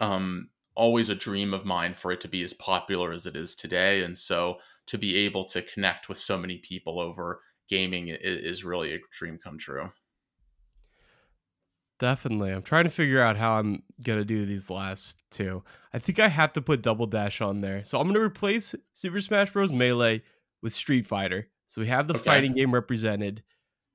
[0.00, 3.54] um, always a dream of mine for it to be as popular as it is
[3.54, 4.04] today.
[4.04, 7.40] And so to be able to connect with so many people over
[7.70, 9.90] gaming is, is really a dream come true.
[12.04, 12.50] Definitely.
[12.50, 15.62] I'm trying to figure out how I'm going to do these last two.
[15.94, 17.82] I think I have to put Double Dash on there.
[17.86, 19.72] So I'm going to replace Super Smash Bros.
[19.72, 20.22] Melee
[20.60, 21.48] with Street Fighter.
[21.66, 22.24] So we have the okay.
[22.24, 23.42] fighting game represented.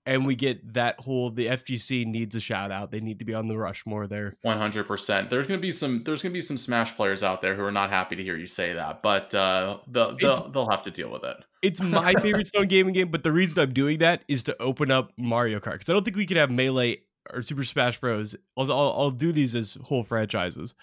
[0.09, 2.89] and we get that whole the FGC needs a shout out.
[2.89, 4.35] They need to be on the Rushmore there.
[4.41, 5.29] One hundred percent.
[5.29, 6.01] There's gonna be some.
[6.03, 8.47] There's gonna be some Smash players out there who are not happy to hear you
[8.47, 11.37] say that, but uh, they'll they'll, they'll have to deal with it.
[11.61, 14.89] It's my favorite Stone gaming game, but the reason I'm doing that is to open
[14.89, 17.01] up Mario Kart because I don't think we could have Melee
[17.31, 18.35] or Super Smash Bros.
[18.57, 20.75] I'll, I'll, I'll do these as whole franchises.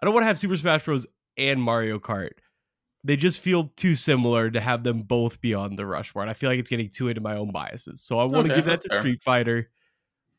[0.00, 1.06] I don't want to have Super Smash Bros.
[1.36, 2.32] and Mario Kart
[3.04, 6.22] they just feel too similar to have them both be on the Rushmore.
[6.22, 8.00] And I feel like it's getting too into my own biases.
[8.00, 9.00] So I want to give that to fair.
[9.00, 9.70] Street Fighter.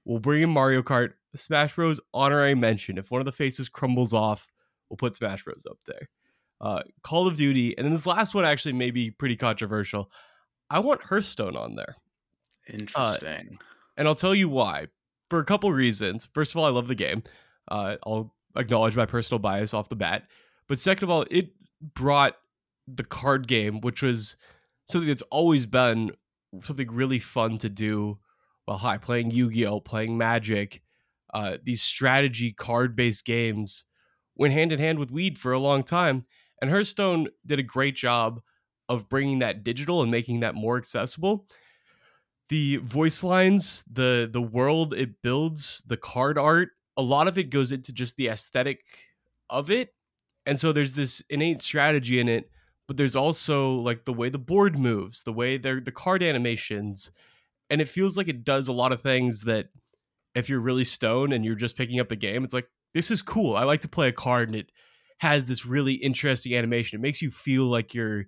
[0.05, 1.13] We'll bring in Mario Kart.
[1.35, 1.99] Smash Bros.
[2.13, 2.97] honorary mention.
[2.97, 4.47] If one of the faces crumbles off,
[4.89, 5.65] we'll put Smash Bros.
[5.69, 6.09] up there.
[6.61, 7.77] Uh, Call of Duty.
[7.77, 10.09] And then this last one actually may be pretty controversial.
[10.69, 11.95] I want Hearthstone on there.
[12.69, 13.57] Interesting.
[13.59, 13.65] Uh,
[13.97, 14.87] and I'll tell you why.
[15.29, 16.27] For a couple reasons.
[16.33, 17.23] First of all, I love the game.
[17.69, 20.27] Uh, I'll acknowledge my personal bias off the bat.
[20.67, 21.51] But second of all, it
[21.93, 22.37] brought
[22.87, 24.35] the card game, which was
[24.87, 26.11] something that's always been
[26.61, 28.19] something really fun to do
[28.65, 30.81] while high, playing Yu-Gi-Oh, playing Magic,
[31.33, 33.85] uh, these strategy card-based games
[34.35, 36.25] went hand in hand with Weed for a long time.
[36.61, 38.41] And Hearthstone did a great job
[38.87, 41.47] of bringing that digital and making that more accessible.
[42.53, 47.49] The voice lines, the the world it builds, the card art, a lot of it
[47.49, 48.81] goes into just the aesthetic
[49.49, 49.95] of it.
[50.45, 52.49] And so there's this innate strategy in it
[52.87, 57.11] but there's also like the way the board moves, the way they're the card animations,
[57.69, 59.67] and it feels like it does a lot of things that
[60.35, 63.21] if you're really stoned and you're just picking up the game, it's like this is
[63.21, 63.55] cool.
[63.55, 64.71] I like to play a card and it
[65.19, 66.99] has this really interesting animation.
[66.99, 68.25] It makes you feel like you're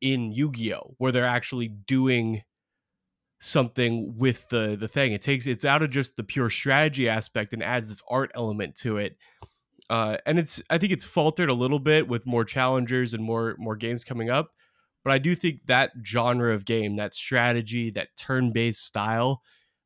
[0.00, 2.42] in Yu-Gi-Oh, where they're actually doing
[3.40, 5.12] something with the the thing.
[5.12, 8.76] It takes it's out of just the pure strategy aspect and adds this art element
[8.76, 9.16] to it
[9.90, 13.56] uh, and it's I think it's faltered a little bit with more challengers and more
[13.58, 14.52] more games coming up.
[15.02, 19.42] But I do think that genre of game, that strategy, that turn-based style,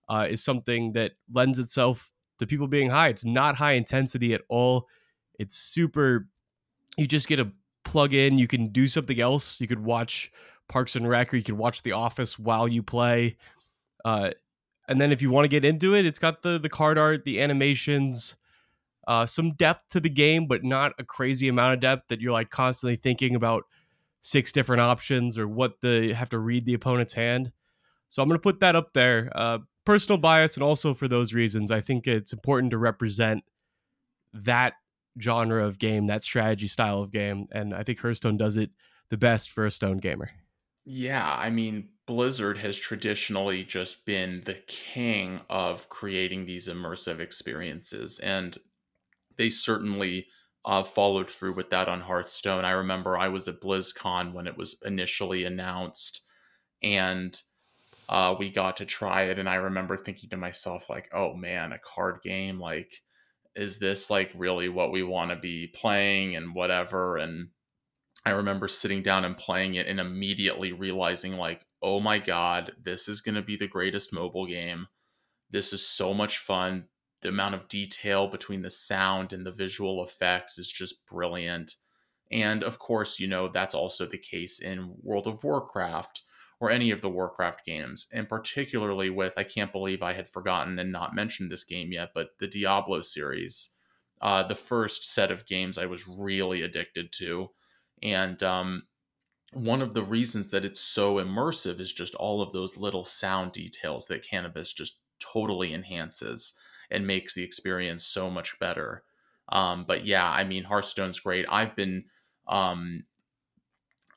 [0.08, 3.08] uh, is something that lends itself to people being high.
[3.08, 4.88] It's not high intensity at all.
[5.38, 6.28] It's super.
[6.98, 7.50] You just get a
[7.84, 8.38] plug in.
[8.38, 9.58] You can do something else.
[9.58, 10.30] You could watch
[10.68, 13.36] Parks and Rec, or you can watch The Office while you play.
[14.04, 14.30] Uh,
[14.88, 17.24] and then if you want to get into it, it's got the the card art,
[17.24, 18.36] the animations
[19.06, 22.32] uh, some depth to the game, but not a crazy amount of depth that you're
[22.32, 23.64] like constantly thinking about
[24.20, 27.52] six different options or what the have to read the opponent's hand.
[28.08, 29.30] So I'm to put that up there.
[29.34, 33.44] Uh, personal bias, and also for those reasons, I think it's important to represent
[34.32, 34.74] that
[35.20, 38.70] genre of game, that strategy style of game, and I think Hearthstone does it
[39.10, 40.30] the best for a stone gamer.
[40.84, 48.18] Yeah, I mean, Blizzard has traditionally just been the king of creating these immersive experiences.
[48.20, 48.56] And
[49.36, 50.28] they certainly
[50.64, 52.64] uh, followed through with that on Hearthstone.
[52.64, 56.26] I remember I was at BlizzCon when it was initially announced,
[56.82, 57.40] and
[58.08, 59.38] uh, we got to try it.
[59.38, 62.60] And I remember thinking to myself, like, "Oh man, a card game!
[62.60, 63.02] Like,
[63.56, 67.50] is this like really what we want to be playing and whatever?" And
[68.26, 73.08] I remember sitting down and playing it and immediately realizing, like, "Oh my god, this
[73.08, 74.88] is going to be the greatest mobile game."
[75.50, 76.88] This is so much fun
[77.24, 81.76] the amount of detail between the sound and the visual effects is just brilliant.
[82.30, 86.22] And of course, you know, that's also the case in World of Warcraft
[86.60, 88.08] or any of the Warcraft games.
[88.12, 92.10] And particularly with, I can't believe I had forgotten and not mentioned this game yet,
[92.14, 93.78] but the Diablo series.
[94.20, 97.50] Uh, the first set of games I was really addicted to.
[98.02, 98.82] And um,
[99.52, 103.52] one of the reasons that it's so immersive is just all of those little sound
[103.52, 106.54] details that cannabis just totally enhances
[106.90, 109.04] and makes the experience so much better.
[109.48, 111.46] Um, but yeah, I mean, Hearthstone's great.
[111.48, 112.04] I've been,
[112.48, 113.04] um,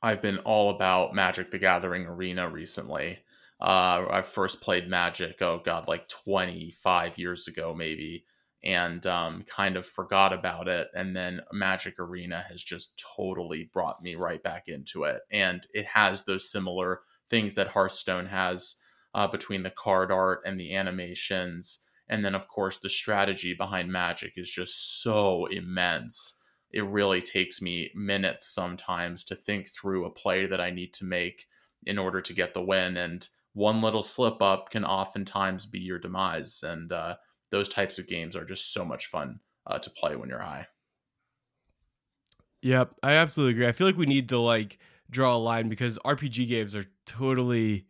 [0.01, 3.19] I've been all about Magic: The Gathering Arena recently.
[3.59, 8.25] Uh, I first played Magic, oh god, like 25 years ago, maybe,
[8.63, 10.89] and um, kind of forgot about it.
[10.95, 15.21] And then Magic Arena has just totally brought me right back into it.
[15.31, 18.75] And it has those similar things that Hearthstone has
[19.13, 23.91] uh, between the card art and the animations and then, of course, the strategy behind
[23.91, 26.41] Magic is just so immense.
[26.71, 31.05] It really takes me minutes sometimes to think through a play that I need to
[31.05, 31.47] make
[31.85, 32.97] in order to get the win.
[32.97, 36.63] And one little slip up can oftentimes be your demise.
[36.63, 37.17] And uh,
[37.51, 40.67] those types of games are just so much fun uh, to play when you're high.
[42.61, 43.67] Yep, I absolutely agree.
[43.67, 44.79] I feel like we need to like
[45.09, 47.85] draw a line because RPG games are totally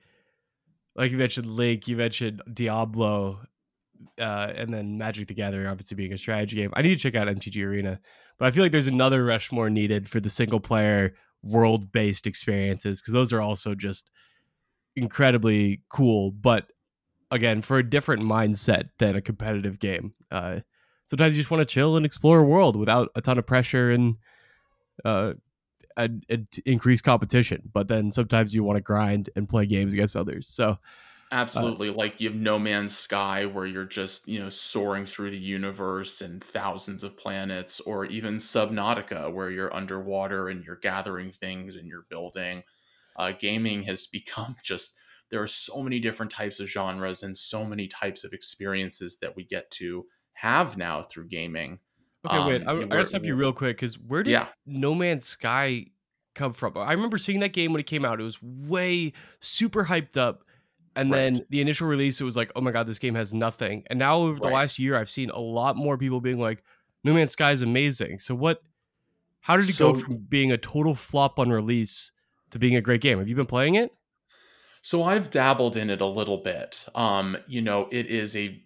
[0.95, 3.39] like you mentioned Link, you mentioned Diablo,
[4.19, 6.71] uh, and then Magic the Gathering obviously being a strategy game.
[6.73, 7.99] I need to check out MTG Arena,
[8.37, 12.99] but I feel like there's another Rushmore needed for the single player world based experiences
[12.99, 14.11] because those are also just
[14.95, 16.31] incredibly cool.
[16.31, 16.71] But
[17.31, 20.13] again for a different mindset than a competitive game.
[20.31, 20.61] Uh,
[21.05, 23.91] sometimes you just want to chill and explore a world without a ton of pressure
[23.91, 24.15] and
[25.05, 25.33] uh,
[25.97, 27.69] a, a increased competition.
[27.73, 30.47] But then sometimes you want to grind and play games against others.
[30.47, 30.77] So
[31.31, 31.89] Absolutely.
[31.89, 35.37] Uh, like you have No Man's Sky where you're just, you know, soaring through the
[35.37, 41.75] universe and thousands of planets, or even Subnautica where you're underwater and you're gathering things
[41.75, 42.63] and you're building.
[43.17, 44.95] Uh, gaming has become just,
[45.29, 49.35] there are so many different types of genres and so many types of experiences that
[49.35, 51.79] we get to have now through gaming.
[52.25, 54.47] Okay, wait, um, I, I gotta stop you real quick because where did yeah.
[54.65, 55.87] No Man's Sky
[56.35, 56.77] come from?
[56.77, 58.19] I remember seeing that game when it came out.
[58.19, 60.43] It was way super hyped up
[60.97, 61.17] and right.
[61.17, 63.83] then the initial release, it was like, oh my god, this game has nothing.
[63.87, 64.53] And now over the right.
[64.53, 66.63] last year, I've seen a lot more people being like,
[67.03, 68.17] No Man's Sky is amazing.
[68.17, 68.63] So what?
[69.41, 72.11] How did it so, go from being a total flop on release
[72.49, 73.19] to being a great game?
[73.19, 73.91] Have you been playing it?
[74.87, 76.85] So I've dabbled in it a little bit.
[76.95, 78.63] Um, you know, it is a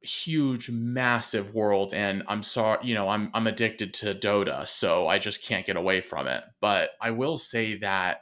[0.00, 5.18] huge, massive world, and I'm sorry, you know, I'm I'm addicted to Dota, so I
[5.18, 6.42] just can't get away from it.
[6.62, 8.20] But I will say that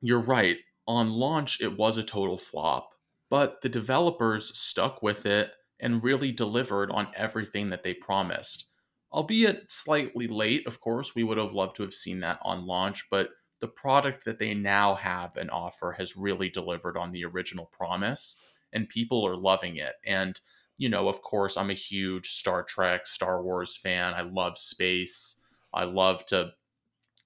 [0.00, 0.56] you're right
[0.88, 2.88] on launch, it was a total flop,
[3.28, 8.70] but the developers stuck with it and really delivered on everything that they promised.
[9.12, 13.08] Albeit slightly late, of course, we would have loved to have seen that on launch,
[13.10, 13.28] but
[13.60, 18.42] the product that they now have and offer has really delivered on the original promise,
[18.72, 19.94] and people are loving it.
[20.04, 20.38] And,
[20.76, 24.14] you know, of course, I'm a huge Star Trek, Star Wars fan.
[24.14, 25.40] I love space.
[25.72, 26.52] I love to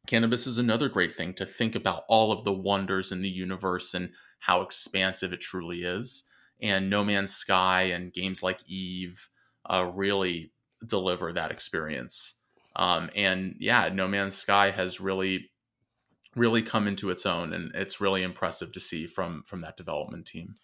[0.07, 3.95] cannabis is another great thing to think about all of the wonders in the universe
[3.95, 6.29] and how expansive it truly is.
[6.61, 9.29] And No Man's Sky and games like Eve
[9.67, 10.53] uh, really
[10.87, 12.43] deliver that experience.
[12.77, 15.50] Um, and yeah, No Man's Sky has really,
[16.37, 20.27] really come into its own, and it's really impressive to see from from that development
[20.27, 20.55] team.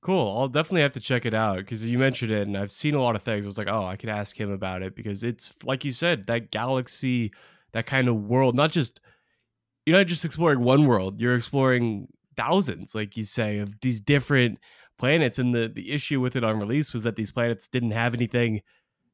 [0.00, 0.38] Cool.
[0.38, 3.02] I'll definitely have to check it out because you mentioned it, and I've seen a
[3.02, 3.44] lot of things.
[3.44, 6.26] I was like, oh, I could ask him about it because it's like you said,
[6.26, 7.32] that galaxy
[7.72, 9.00] that kind of world, not just
[9.86, 14.58] you're not just exploring one world, you're exploring thousands, like you say, of these different
[14.98, 15.38] planets.
[15.38, 18.62] And the the issue with it on release was that these planets didn't have anything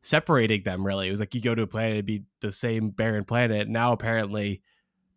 [0.03, 1.09] separating them really.
[1.09, 3.69] It was like you go to a planet, it'd be the same barren planet.
[3.69, 4.63] Now apparently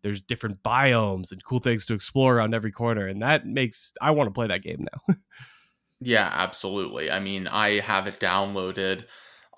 [0.02, 3.06] there's different biomes and cool things to explore around every corner.
[3.06, 5.14] And that makes I want to play that game now.
[6.00, 7.10] yeah, absolutely.
[7.10, 9.04] I mean, I have it downloaded,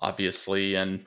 [0.01, 1.05] obviously, and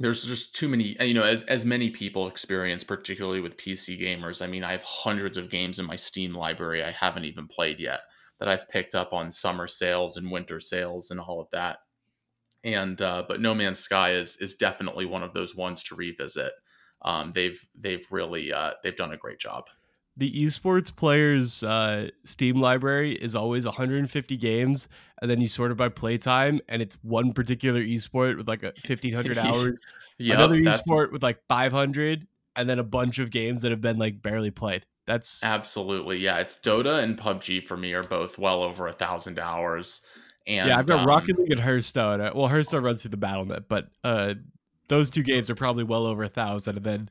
[0.00, 4.42] there's just too many you know as, as many people experience particularly with pc gamers
[4.42, 7.78] i mean i have hundreds of games in my steam library i haven't even played
[7.78, 8.00] yet
[8.38, 11.80] that i've picked up on summer sales and winter sales and all of that
[12.64, 16.52] and uh, but no man's sky is is definitely one of those ones to revisit
[17.02, 19.66] um, they've they've really uh, they've done a great job
[20.20, 24.86] the esports players uh, Steam library is always 150 games,
[25.22, 28.72] and then you sort it by playtime, and it's one particular esport with like a
[28.86, 29.80] 1500 hours,
[30.18, 33.98] yep, another esport with like 500, and then a bunch of games that have been
[33.98, 34.84] like barely played.
[35.06, 36.36] That's absolutely yeah.
[36.36, 40.06] It's Dota and PUBG for me are both well over a thousand hours.
[40.46, 42.20] And yeah, I've got um, Rocket League and Hearthstone.
[42.34, 44.34] Well, Hearthstone runs through the Battle.net, but uh,
[44.90, 47.10] those two games are probably well over a thousand, and then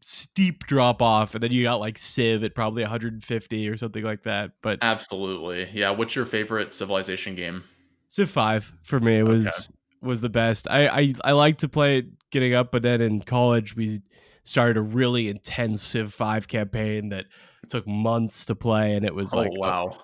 [0.00, 4.22] steep drop off and then you got like civ at probably 150 or something like
[4.22, 5.68] that but absolutely.
[5.72, 7.64] Yeah what's your favorite civilization game?
[8.08, 9.76] Civ 5 for me was okay.
[10.00, 10.68] was the best.
[10.70, 14.02] I, I i like to play it getting up but then in college we
[14.44, 17.24] started a really intense civ 5 campaign that
[17.68, 19.96] took months to play and it was oh, like wow.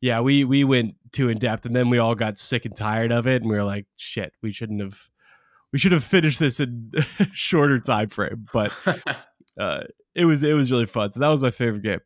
[0.00, 3.12] Yeah we we went too in depth and then we all got sick and tired
[3.12, 5.08] of it and we were like shit we shouldn't have
[5.72, 8.72] we should have finished this in a shorter time frame, but
[9.58, 9.82] uh,
[10.14, 11.10] it was it was really fun.
[11.12, 12.00] So that was my favorite game.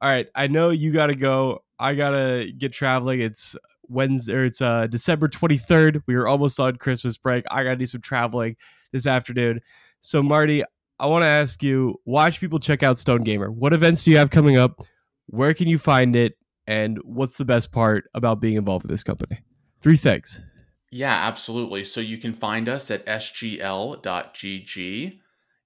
[0.00, 1.64] All right, I know you got to go.
[1.78, 3.20] I gotta get traveling.
[3.20, 3.56] It's
[3.88, 4.34] Wednesday.
[4.34, 6.02] Or it's uh, December twenty third.
[6.06, 7.44] We are almost on Christmas break.
[7.50, 8.56] I gotta do some traveling
[8.92, 9.60] this afternoon.
[10.00, 10.62] So Marty,
[10.98, 13.50] I want to ask you: Why should people check out Stoned Gamer?
[13.50, 14.82] What events do you have coming up?
[15.26, 16.36] Where can you find it?
[16.66, 19.38] And what's the best part about being involved with this company?
[19.80, 20.44] Three things.
[20.90, 21.84] Yeah, absolutely.
[21.84, 24.00] So you can find us at sgl.gg.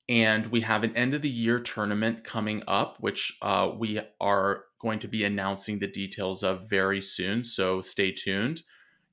[0.09, 4.65] And we have an end of the year tournament coming up, which uh, we are
[4.81, 7.45] going to be announcing the details of very soon.
[7.45, 8.63] So stay tuned.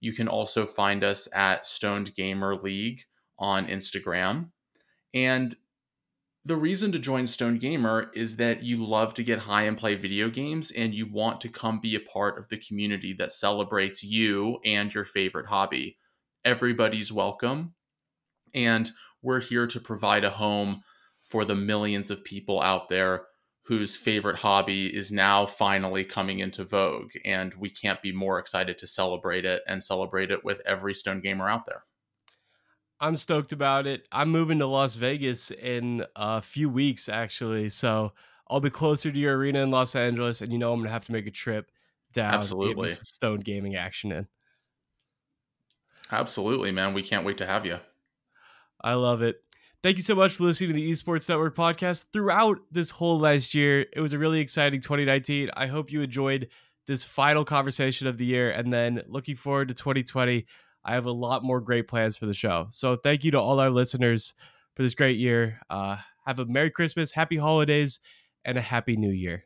[0.02, 3.04] You can also find us at Stoned Gamer League
[3.38, 4.50] on Instagram.
[5.14, 5.56] And
[6.50, 9.94] the reason to join Stoned Gamer is that you love to get high and play
[9.94, 14.04] video games and you want to come be a part of the community that celebrates
[14.04, 15.96] you and your favorite hobby
[16.44, 17.76] everybody's welcome.
[18.56, 18.90] And
[19.22, 20.82] we're here to provide a home
[21.22, 23.26] for the millions of people out there
[23.66, 27.12] whose favorite hobby is now finally coming into vogue.
[27.26, 31.22] And we can't be more excited to celebrate it and celebrate it with every Stoned
[31.22, 31.84] Gamer out there.
[33.02, 34.08] I'm stoked about it.
[34.12, 37.70] I'm moving to Las Vegas in a few weeks, actually.
[37.70, 38.14] So
[38.50, 41.06] I'll be closer to your arena in Los Angeles, and you know I'm gonna have
[41.06, 41.72] to make a trip
[42.14, 42.34] down.
[42.34, 44.28] Absolutely, Stone Gaming action in.
[46.12, 46.94] Absolutely, man.
[46.94, 47.80] We can't wait to have you.
[48.82, 49.44] I love it.
[49.82, 53.54] Thank you so much for listening to the Esports Network podcast throughout this whole last
[53.54, 53.86] year.
[53.94, 55.52] It was a really exciting 2019.
[55.56, 56.50] I hope you enjoyed
[56.86, 60.46] this final conversation of the year, and then looking forward to 2020.
[60.90, 62.66] I have a lot more great plans for the show.
[62.72, 64.34] So thank you to all our listeners
[64.76, 65.60] for this great year.
[65.70, 68.00] Uh, have a Merry Christmas, Happy Holidays,
[68.44, 69.46] and a Happy New Year.